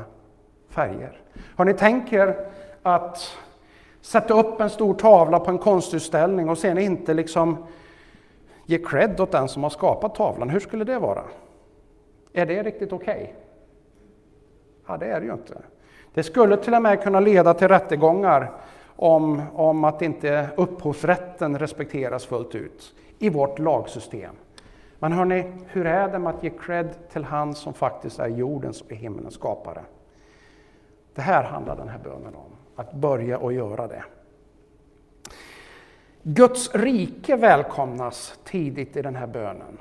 färger. 0.69 1.21
Har 1.55 1.65
ni 1.65 1.73
tänkt 1.73 2.13
er 2.13 2.47
att 2.83 3.37
sätta 4.01 4.39
upp 4.39 4.61
en 4.61 4.69
stor 4.69 4.93
tavla 4.93 5.39
på 5.39 5.51
en 5.51 5.57
konstutställning 5.57 6.49
och 6.49 6.57
sen 6.57 6.77
inte 6.77 7.13
liksom 7.13 7.57
ge 8.65 8.77
cred 8.77 9.19
åt 9.19 9.31
den 9.31 9.47
som 9.47 9.63
har 9.63 9.69
skapat 9.69 10.15
tavlan. 10.15 10.49
Hur 10.49 10.59
skulle 10.59 10.83
det 10.83 10.99
vara? 10.99 11.23
Är 12.37 12.45
det 12.45 12.63
riktigt 12.63 12.93
okej? 12.93 13.23
Okay? 13.23 13.33
Ja, 14.87 14.97
det 14.97 15.05
är 15.05 15.19
det 15.19 15.25
ju 15.25 15.33
inte. 15.33 15.57
Det 16.13 16.23
skulle 16.23 16.57
till 16.57 16.73
och 16.73 16.81
med 16.81 17.03
kunna 17.03 17.19
leda 17.19 17.53
till 17.53 17.67
rättegångar 17.67 18.51
om, 18.95 19.41
om 19.53 19.83
att 19.83 20.01
inte 20.01 20.49
upphovsrätten 20.57 21.59
respekteras 21.59 22.25
fullt 22.25 22.55
ut 22.55 22.95
i 23.19 23.29
vårt 23.29 23.59
lagsystem. 23.59 24.35
Men 24.99 25.11
hörni, 25.11 25.51
hur 25.67 25.85
är 25.85 26.11
det 26.11 26.19
med 26.19 26.33
att 26.35 26.43
ge 26.43 26.49
cred 26.49 26.89
till 27.11 27.23
han 27.23 27.55
som 27.55 27.73
faktiskt 27.73 28.19
är 28.19 28.27
jordens 28.27 28.81
och 28.81 28.91
himmelens 28.91 29.33
skapare? 29.33 29.81
Det 31.13 31.21
här 31.21 31.43
handlar 31.43 31.75
den 31.75 31.89
här 31.89 31.99
bönen 31.99 32.35
om, 32.35 32.51
att 32.75 32.93
börja 32.93 33.37
och 33.37 33.53
göra 33.53 33.87
det. 33.87 34.03
Guds 36.23 36.75
rike 36.75 37.35
välkomnas 37.35 38.39
tidigt 38.43 38.97
i 38.97 39.01
den 39.01 39.15
här 39.15 39.27
bönen. 39.27 39.77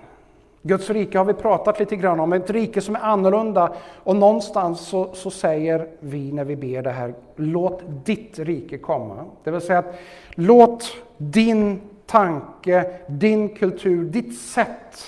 Guds 0.66 0.90
rike 0.90 1.18
har 1.18 1.24
vi 1.24 1.34
pratat 1.34 1.78
lite 1.78 1.96
grann 1.96 2.20
om, 2.20 2.32
ett 2.32 2.50
rike 2.50 2.80
som 2.80 2.96
är 2.96 3.00
annorlunda. 3.00 3.74
Och 3.94 4.16
någonstans 4.16 4.80
så, 4.80 5.14
så, 5.14 5.30
säger 5.30 5.88
vi 6.00 6.32
när 6.32 6.44
vi 6.44 6.56
ber 6.56 6.82
det 6.82 6.90
här, 6.90 7.14
låt 7.36 7.82
ditt 8.04 8.38
rike 8.38 8.78
komma. 8.78 9.24
Det 9.44 9.50
vill 9.50 9.60
säga 9.60 9.78
att 9.78 9.94
låt 10.30 10.84
din 11.16 11.80
tanke, 12.06 12.90
din 13.06 13.48
kultur, 13.48 14.04
ditt 14.04 14.38
sätt 14.38 15.06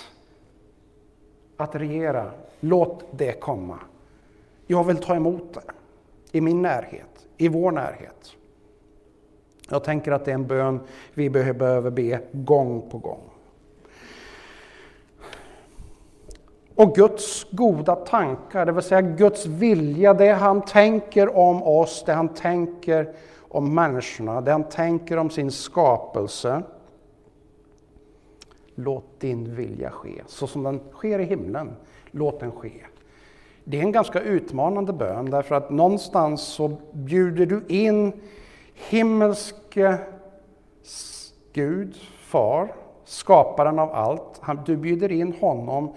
att 1.57 1.75
regera, 1.75 2.31
låt 2.61 3.05
det 3.11 3.41
komma. 3.41 3.79
Jag 4.67 4.85
vill 4.85 4.97
ta 4.97 5.17
emot 5.17 5.55
det 5.55 5.61
i 6.39 6.41
min 6.41 6.63
närhet, 6.63 7.27
i 7.37 7.49
vår 7.49 7.73
närhet. 7.73 8.33
Jag 9.69 9.85
tänker 9.85 10.13
att 10.13 10.25
det 10.25 10.31
är 10.31 10.35
en 10.35 10.47
bön 10.47 10.81
vi 11.15 11.31
behöver 11.31 11.91
be 11.91 12.21
gång 12.33 12.91
på 12.91 12.99
gång. 12.99 13.21
Och 16.77 16.95
Guds 16.95 17.47
goda 17.51 17.97
tankar, 17.97 18.67
det 18.67 18.73
vill 18.73 18.83
säga 18.83 19.01
Guds 19.01 19.47
vilja, 19.47 20.15
det 20.15 20.33
han 20.33 20.63
tänker 20.63 21.37
om 21.37 21.63
oss, 21.63 22.03
det 22.07 22.13
han 22.13 22.29
tänker 22.29 23.15
om 23.49 23.75
människorna, 23.75 24.41
det 24.41 24.53
han 24.53 24.65
tänker 24.65 25.17
om 25.17 25.31
sin 25.31 25.51
skapelse. 25.51 26.63
Låt 28.75 29.21
din 29.21 29.55
vilja 29.55 29.91
ske, 29.91 30.23
så 30.27 30.47
som 30.47 30.63
den 30.63 30.81
sker 30.93 31.19
i 31.19 31.25
himlen. 31.25 31.77
Låt 32.11 32.41
den 32.41 32.53
ske. 32.53 32.73
Det 33.65 33.79
är 33.79 33.83
en 33.83 33.93
ganska 33.93 34.21
utmanande 34.21 34.93
bön, 34.93 35.31
därför 35.31 35.55
att 35.55 35.71
någonstans 35.71 36.43
så 36.43 36.77
bjuder 36.93 37.47
du 37.47 37.65
in 37.69 38.13
himmelske 38.75 39.99
Gud, 41.53 41.97
Far, 42.19 42.75
skaparen 43.05 43.79
av 43.79 43.93
allt. 43.93 44.67
Du 44.67 44.77
bjuder 44.77 45.13
in 45.13 45.33
honom 45.41 45.95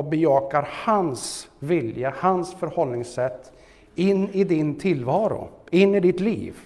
och 0.00 0.06
bejakar 0.06 0.68
hans 0.70 1.48
vilja, 1.58 2.14
hans 2.16 2.54
förhållningssätt 2.54 3.52
in 3.94 4.28
i 4.28 4.44
din 4.44 4.74
tillvaro, 4.74 5.48
in 5.70 5.94
i 5.94 6.00
ditt 6.00 6.20
liv. 6.20 6.56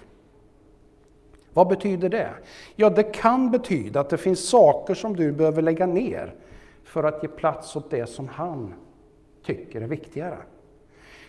Vad 1.53 1.69
betyder 1.69 2.09
det? 2.09 2.31
Ja, 2.77 2.91
det 2.91 3.03
kan 3.03 3.51
betyda 3.51 4.01
att 4.01 4.11
det 4.11 4.19
finns 4.19 4.49
saker 4.49 4.95
som 4.95 5.17
du 5.17 5.33
behöver 5.33 5.63
lägga 5.63 5.87
ner 5.87 6.35
för 6.85 7.05
att 7.05 7.23
ge 7.23 7.29
plats 7.29 7.77
åt 7.77 7.91
det 7.91 8.07
som 8.07 8.29
han 8.29 8.75
tycker 9.47 9.81
är 9.81 9.87
viktigare. 9.87 10.39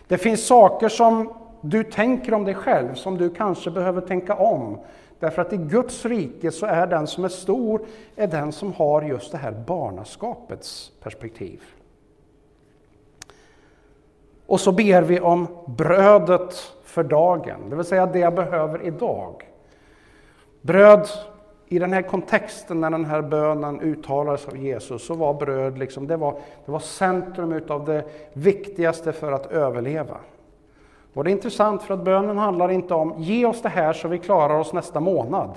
Det 0.08 0.18
finns 0.18 0.46
saker 0.46 0.88
som 0.88 1.32
du 1.60 1.84
tänker 1.84 2.34
om 2.34 2.44
dig 2.44 2.54
själv 2.54 2.94
som 2.94 3.18
du 3.18 3.30
kanske 3.30 3.70
behöver 3.70 4.00
tänka 4.00 4.34
om. 4.34 4.78
Därför 5.18 5.42
att 5.42 5.52
i 5.52 5.56
Guds 5.56 6.04
rike 6.04 6.50
så 6.50 6.66
är 6.66 6.86
den 6.86 7.06
som 7.06 7.24
är 7.24 7.28
stor, 7.28 7.86
är 8.16 8.26
den 8.26 8.52
som 8.52 8.72
har 8.72 9.02
just 9.02 9.32
det 9.32 9.38
här 9.38 9.52
barnaskapets 9.66 10.92
perspektiv. 11.02 11.62
Och 14.46 14.60
så 14.60 14.72
ber 14.72 15.02
vi 15.02 15.20
om 15.20 15.46
brödet 15.66 16.54
för 16.84 17.04
dagen, 17.04 17.70
det 17.70 17.76
vill 17.76 17.84
säga 17.84 18.06
det 18.06 18.18
jag 18.18 18.34
behöver 18.34 18.82
idag. 18.82 19.48
Bröd, 20.62 21.08
i 21.68 21.78
den 21.78 21.92
här 21.92 22.02
kontexten 22.02 22.80
när 22.80 22.90
den 22.90 23.04
här 23.04 23.22
bönen 23.22 23.80
uttalades 23.80 24.48
av 24.48 24.56
Jesus, 24.56 25.06
så 25.06 25.14
var 25.14 25.34
bröd 25.34 25.78
liksom, 25.78 26.06
det 26.06 26.16
var, 26.16 26.32
det 26.64 26.72
var 26.72 26.78
centrum 26.78 27.52
utav 27.52 27.84
det 27.84 28.04
viktigaste 28.32 29.12
för 29.12 29.32
att 29.32 29.46
överleva. 29.46 30.16
Och 31.14 31.24
det 31.24 31.30
är 31.30 31.32
intressant 31.32 31.82
för 31.82 31.94
att 31.94 32.04
bönen 32.04 32.38
handlar 32.38 32.70
inte 32.70 32.94
om 32.94 33.14
ge 33.16 33.46
oss 33.46 33.62
det 33.62 33.68
här 33.68 33.92
så 33.92 34.08
vi 34.08 34.18
klarar 34.18 34.58
oss 34.58 34.72
nästa 34.72 35.00
månad, 35.00 35.50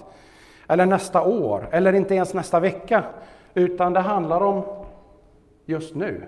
eller 0.67 0.85
nästa 0.85 1.21
år, 1.21 1.69
eller 1.71 1.93
inte 1.93 2.15
ens 2.15 2.33
nästa 2.33 2.59
vecka, 2.59 3.03
utan 3.53 3.93
det 3.93 3.99
handlar 3.99 4.41
om 4.41 4.63
just 5.65 5.95
nu. 5.95 6.23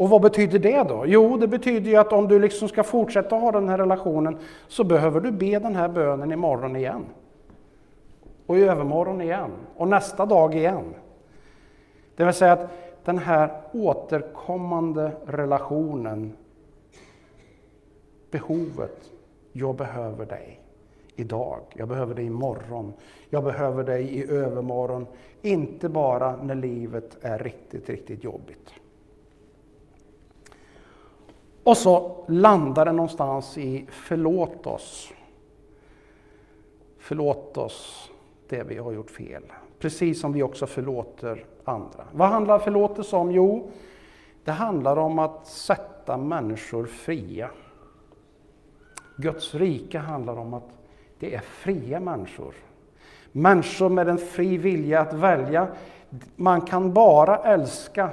Och 0.00 0.10
vad 0.10 0.22
betyder 0.22 0.58
det 0.58 0.82
då? 0.82 1.04
Jo, 1.06 1.36
det 1.36 1.48
betyder 1.48 1.90
ju 1.90 1.96
att 1.96 2.12
om 2.12 2.28
du 2.28 2.38
liksom 2.38 2.68
ska 2.68 2.82
fortsätta 2.82 3.36
ha 3.36 3.52
den 3.52 3.68
här 3.68 3.78
relationen 3.78 4.38
så 4.68 4.84
behöver 4.84 5.20
du 5.20 5.30
be 5.30 5.58
den 5.58 5.76
här 5.76 5.88
bönen 5.88 6.32
imorgon 6.32 6.76
igen. 6.76 7.04
Och 8.46 8.58
i 8.58 8.62
övermorgon 8.62 9.20
igen. 9.20 9.50
Och 9.76 9.88
nästa 9.88 10.26
dag 10.26 10.54
igen. 10.54 10.94
Det 12.16 12.24
vill 12.24 12.34
säga 12.34 12.52
att 12.52 12.70
den 13.04 13.18
här 13.18 13.50
återkommande 13.72 15.12
relationen, 15.26 16.32
behovet, 18.30 19.10
jag 19.52 19.74
behöver 19.74 20.26
dig 20.26 20.60
idag, 21.16 21.60
jag 21.74 21.88
behöver 21.88 22.14
dig 22.14 22.24
imorgon, 22.24 22.92
jag 23.30 23.44
behöver 23.44 23.84
dig 23.84 24.16
i 24.16 24.30
övermorgon. 24.30 25.06
Inte 25.42 25.88
bara 25.88 26.36
när 26.36 26.54
livet 26.54 27.16
är 27.22 27.38
riktigt, 27.38 27.88
riktigt 27.88 28.24
jobbigt. 28.24 28.79
Och 31.64 31.76
så 31.76 32.24
landar 32.28 32.84
det 32.84 32.92
någonstans 32.92 33.58
i 33.58 33.86
förlåt 33.88 34.66
oss. 34.66 35.12
Förlåt 36.98 37.56
oss 37.56 38.10
det 38.48 38.62
vi 38.62 38.78
har 38.78 38.92
gjort 38.92 39.10
fel. 39.10 39.42
Precis 39.78 40.20
som 40.20 40.32
vi 40.32 40.42
också 40.42 40.66
förlåter 40.66 41.44
andra. 41.64 42.04
Vad 42.12 42.28
handlar 42.28 42.58
förlåtelse 42.58 43.16
om? 43.16 43.32
Jo, 43.32 43.70
det 44.44 44.52
handlar 44.52 44.96
om 44.96 45.18
att 45.18 45.46
sätta 45.46 46.16
människor 46.16 46.86
fria. 46.86 47.50
Guds 49.16 49.54
rike 49.54 49.98
handlar 49.98 50.38
om 50.38 50.54
att 50.54 50.68
det 51.18 51.34
är 51.34 51.40
fria 51.40 52.00
människor. 52.00 52.54
Människor 53.32 53.88
med 53.88 54.08
en 54.08 54.18
fri 54.18 54.56
vilja 54.56 55.00
att 55.00 55.12
välja 55.12 55.68
man 56.36 56.60
kan 56.60 56.92
bara 56.92 57.36
älska 57.36 58.10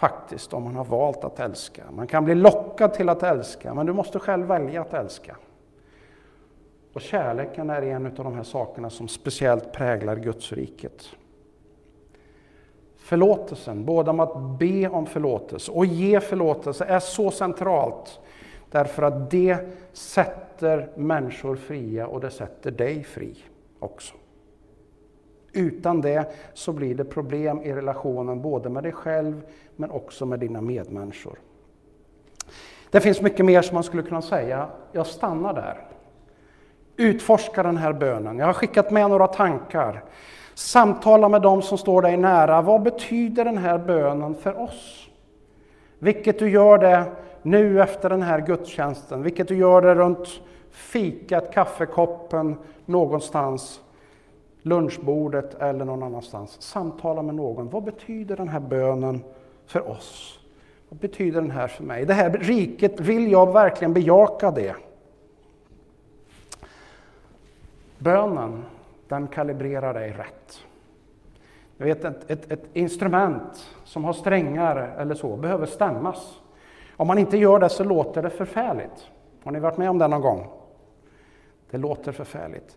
faktiskt 0.00 0.52
om 0.52 0.62
man 0.62 0.76
har 0.76 0.84
valt 0.84 1.24
att 1.24 1.40
älska. 1.40 1.82
Man 1.90 2.06
kan 2.06 2.24
bli 2.24 2.34
lockad 2.34 2.94
till 2.94 3.08
att 3.08 3.22
älska, 3.22 3.74
men 3.74 3.86
du 3.86 3.92
måste 3.92 4.18
själv 4.18 4.46
välja 4.46 4.80
att 4.80 4.94
älska. 4.94 5.36
Och 6.92 7.00
kärleken 7.00 7.70
är 7.70 7.82
en 7.82 8.06
av 8.06 8.12
de 8.12 8.34
här 8.34 8.42
sakerna 8.42 8.90
som 8.90 9.08
speciellt 9.08 9.72
präglar 9.72 10.16
Guds 10.16 10.52
riket. 10.52 11.08
Förlåtelsen, 12.96 13.84
både 13.84 14.10
om 14.10 14.20
att 14.20 14.58
be 14.58 14.88
om 14.88 15.06
förlåtelse 15.06 15.72
och 15.72 15.86
ge 15.86 16.20
förlåtelse, 16.20 16.84
är 16.84 17.00
så 17.00 17.30
centralt. 17.30 18.20
Därför 18.70 19.02
att 19.02 19.30
det 19.30 19.58
sätter 19.92 20.88
människor 20.96 21.56
fria 21.56 22.06
och 22.06 22.20
det 22.20 22.30
sätter 22.30 22.70
dig 22.70 23.04
fri 23.04 23.36
också. 23.78 24.14
Utan 25.52 26.00
det 26.00 26.32
så 26.54 26.72
blir 26.72 26.94
det 26.94 27.04
problem 27.04 27.62
i 27.62 27.72
relationen 27.72 28.42
både 28.42 28.68
med 28.68 28.82
dig 28.82 28.92
själv 28.92 29.42
men 29.76 29.90
också 29.90 30.26
med 30.26 30.40
dina 30.40 30.60
medmänniskor. 30.60 31.38
Det 32.90 33.00
finns 33.00 33.20
mycket 33.20 33.46
mer 33.46 33.62
som 33.62 33.74
man 33.74 33.84
skulle 33.84 34.02
kunna 34.02 34.22
säga. 34.22 34.68
Jag 34.92 35.06
stannar 35.06 35.54
där. 35.54 35.86
Utforska 36.96 37.62
den 37.62 37.76
här 37.76 37.92
bönen. 37.92 38.38
Jag 38.38 38.46
har 38.46 38.52
skickat 38.52 38.90
med 38.90 39.10
några 39.10 39.26
tankar. 39.26 40.04
Samtala 40.54 41.28
med 41.28 41.42
dem 41.42 41.62
som 41.62 41.78
står 41.78 42.02
dig 42.02 42.16
nära. 42.16 42.62
Vad 42.62 42.82
betyder 42.82 43.44
den 43.44 43.58
här 43.58 43.78
bönen 43.78 44.34
för 44.34 44.60
oss? 44.60 45.08
Vilket 45.98 46.38
du 46.38 46.50
gör 46.50 46.78
det 46.78 47.04
nu 47.42 47.82
efter 47.82 48.10
den 48.10 48.22
här 48.22 48.40
gudstjänsten, 48.40 49.22
vilket 49.22 49.48
du 49.48 49.56
gör 49.56 49.82
det 49.82 49.94
runt 49.94 50.28
fikat, 50.70 51.54
kaffekoppen, 51.54 52.56
någonstans, 52.84 53.80
lunchbordet 54.62 55.54
eller 55.54 55.84
någon 55.84 56.02
annanstans. 56.02 56.62
Samtala 56.62 57.22
med 57.22 57.34
någon. 57.34 57.68
Vad 57.68 57.82
betyder 57.82 58.36
den 58.36 58.48
här 58.48 58.60
bönen 58.60 59.24
för 59.66 59.88
oss? 59.90 60.40
Vad 60.88 60.98
betyder 60.98 61.40
den 61.40 61.50
här 61.50 61.68
för 61.68 61.84
mig? 61.84 62.06
Det 62.06 62.14
här 62.14 62.30
riket, 62.30 63.00
vill 63.00 63.32
jag 63.32 63.52
verkligen 63.52 63.92
bejaka 63.92 64.50
det? 64.50 64.76
Bönen, 67.98 68.64
den 69.08 69.26
kalibrerar 69.26 69.94
dig 69.94 70.12
rätt. 70.12 70.60
Jag 71.76 71.86
vet, 71.86 72.04
ett, 72.04 72.30
ett, 72.30 72.52
ett 72.52 72.64
instrument 72.72 73.70
som 73.84 74.04
har 74.04 74.12
strängar 74.12 74.76
eller 74.98 75.14
så 75.14 75.36
behöver 75.36 75.66
stämmas. 75.66 76.40
Om 76.96 77.06
man 77.06 77.18
inte 77.18 77.36
gör 77.36 77.58
det 77.58 77.68
så 77.68 77.84
låter 77.84 78.22
det 78.22 78.30
förfärligt. 78.30 79.10
Har 79.44 79.52
ni 79.52 79.60
varit 79.60 79.76
med 79.76 79.90
om 79.90 79.98
det 79.98 80.08
någon 80.08 80.20
gång? 80.20 80.46
Det 81.70 81.78
låter 81.78 82.12
förfärligt. 82.12 82.76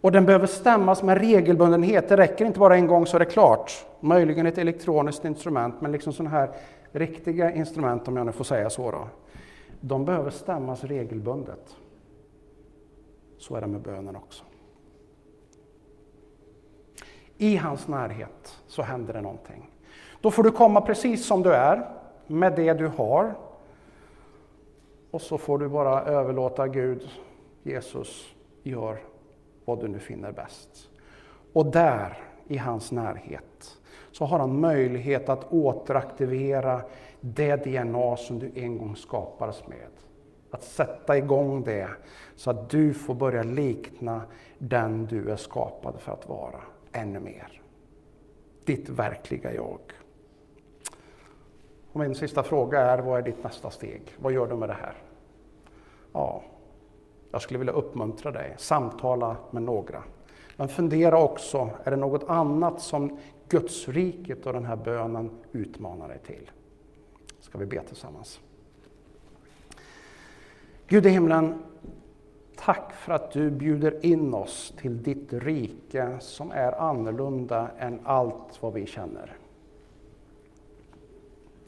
Och 0.00 0.12
den 0.12 0.26
behöver 0.26 0.46
stämmas 0.46 1.02
med 1.02 1.18
regelbundenhet. 1.18 2.08
Det 2.08 2.16
räcker 2.16 2.44
inte 2.44 2.58
bara 2.58 2.76
en 2.76 2.86
gång 2.86 3.06
så 3.06 3.16
är 3.16 3.18
det 3.18 3.24
klart. 3.24 3.86
Möjligen 4.00 4.46
ett 4.46 4.58
elektroniskt 4.58 5.24
instrument, 5.24 5.80
men 5.80 5.92
liksom 5.92 6.12
sådana 6.12 6.30
här 6.30 6.50
riktiga 6.92 7.52
instrument, 7.52 8.08
om 8.08 8.16
jag 8.16 8.26
nu 8.26 8.32
får 8.32 8.44
säga 8.44 8.70
så. 8.70 8.90
Då. 8.90 9.08
De 9.80 10.04
behöver 10.04 10.30
stämmas 10.30 10.84
regelbundet. 10.84 11.76
Så 13.38 13.56
är 13.56 13.60
det 13.60 13.66
med 13.66 13.80
bönen 13.80 14.16
också. 14.16 14.44
I 17.36 17.56
hans 17.56 17.88
närhet 17.88 18.58
så 18.66 18.82
händer 18.82 19.14
det 19.14 19.20
någonting. 19.20 19.70
Då 20.20 20.30
får 20.30 20.42
du 20.42 20.50
komma 20.50 20.80
precis 20.80 21.26
som 21.26 21.42
du 21.42 21.52
är, 21.52 21.90
med 22.26 22.56
det 22.56 22.72
du 22.72 22.86
har. 22.86 23.34
Och 25.10 25.22
så 25.22 25.38
får 25.38 25.58
du 25.58 25.68
bara 25.68 26.02
överlåta 26.02 26.68
Gud, 26.68 27.08
Jesus, 27.62 28.34
gör 28.62 28.98
vad 29.68 29.80
du 29.80 29.88
nu 29.88 29.98
finner 29.98 30.32
bäst. 30.32 30.90
Och 31.52 31.66
där, 31.66 32.18
i 32.46 32.56
hans 32.56 32.92
närhet, 32.92 33.78
så 34.12 34.24
har 34.24 34.38
han 34.38 34.60
möjlighet 34.60 35.28
att 35.28 35.52
återaktivera 35.52 36.82
det 37.20 37.56
DNA 37.56 38.16
som 38.16 38.38
du 38.38 38.50
en 38.54 38.78
gång 38.78 38.96
skapades 38.96 39.66
med. 39.66 39.88
Att 40.50 40.62
sätta 40.62 41.18
igång 41.18 41.62
det 41.62 41.88
så 42.36 42.50
att 42.50 42.70
du 42.70 42.94
får 42.94 43.14
börja 43.14 43.42
likna 43.42 44.22
den 44.58 45.06
du 45.06 45.30
är 45.30 45.36
skapad 45.36 46.00
för 46.00 46.12
att 46.12 46.28
vara 46.28 46.60
ännu 46.92 47.20
mer. 47.20 47.62
Ditt 48.64 48.88
verkliga 48.88 49.54
jag. 49.54 49.80
Och 51.92 52.00
min 52.00 52.14
sista 52.14 52.42
fråga 52.42 52.80
är, 52.80 52.98
vad 52.98 53.18
är 53.18 53.22
ditt 53.22 53.44
nästa 53.44 53.70
steg? 53.70 54.02
Vad 54.18 54.32
gör 54.32 54.46
du 54.46 54.56
med 54.56 54.68
det 54.68 54.76
här? 54.80 54.94
Ja, 56.12 56.42
jag 57.30 57.42
skulle 57.42 57.58
vilja 57.58 57.72
uppmuntra 57.72 58.30
dig, 58.30 58.54
samtala 58.58 59.36
med 59.50 59.62
några. 59.62 60.02
Men 60.56 60.68
fundera 60.68 61.22
också, 61.22 61.70
är 61.84 61.90
det 61.90 61.96
något 61.96 62.24
annat 62.28 62.80
som 62.80 63.18
Gudsriket 63.48 64.46
och 64.46 64.52
den 64.52 64.64
här 64.64 64.76
bönen 64.76 65.30
utmanar 65.52 66.08
dig 66.08 66.18
till? 66.18 66.50
Ska 67.40 67.58
vi 67.58 67.66
be 67.66 67.82
tillsammans? 67.82 68.40
Gud 70.86 71.06
i 71.06 71.08
himlen, 71.08 71.62
tack 72.56 72.92
för 72.92 73.12
att 73.12 73.32
du 73.32 73.50
bjuder 73.50 74.06
in 74.06 74.34
oss 74.34 74.74
till 74.80 75.02
ditt 75.02 75.32
rike 75.32 76.16
som 76.20 76.50
är 76.50 76.72
annorlunda 76.80 77.68
än 77.78 78.00
allt 78.04 78.62
vad 78.62 78.72
vi 78.72 78.86
känner. 78.86 79.36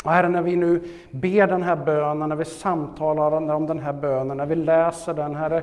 Och 0.05 0.11
Herre, 0.11 0.29
när 0.29 0.43
vi 0.43 0.57
nu 0.57 0.83
ber 1.11 1.47
den 1.47 1.63
här 1.63 1.77
bönen, 1.77 2.29
när 2.29 2.37
vi 2.37 2.45
samtalar 2.45 3.53
om 3.53 3.67
den 3.67 3.79
här 3.79 3.93
bönen, 3.93 4.37
när 4.37 4.47
vi 4.47 4.55
läser 4.55 5.15
den, 5.15 5.35
Herre, 5.35 5.63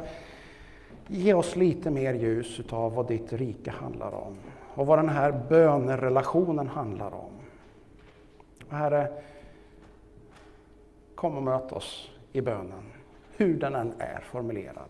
ge 1.07 1.33
oss 1.33 1.55
lite 1.55 1.91
mer 1.91 2.13
ljus 2.13 2.59
utav 2.59 2.93
vad 2.93 3.07
ditt 3.07 3.33
rike 3.33 3.71
handlar 3.71 4.13
om 4.13 4.37
och 4.75 4.87
vad 4.87 4.99
den 4.99 5.09
här 5.09 5.41
bönerelationen 5.49 6.67
handlar 6.67 7.13
om. 7.13 7.31
Och 8.69 8.77
Herre, 8.77 9.11
kom 11.15 11.37
och 11.37 11.43
möt 11.43 11.71
oss 11.71 12.11
i 12.31 12.41
bönen, 12.41 12.91
hur 13.37 13.59
den 13.59 13.75
än 13.75 13.93
är 13.99 14.19
formulerad, 14.19 14.89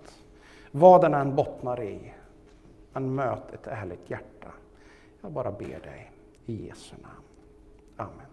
vad 0.71 1.01
den 1.01 1.13
än 1.13 1.35
bottnar 1.35 1.83
i. 1.83 2.13
Men 2.93 3.15
möt 3.15 3.53
ett 3.53 3.67
ärligt 3.67 4.09
hjärta. 4.09 4.47
Jag 5.21 5.31
bara 5.31 5.51
ber 5.51 5.79
dig 5.79 6.11
i 6.45 6.67
Jesu 6.67 6.95
namn. 7.01 7.25
Amen. 7.97 8.26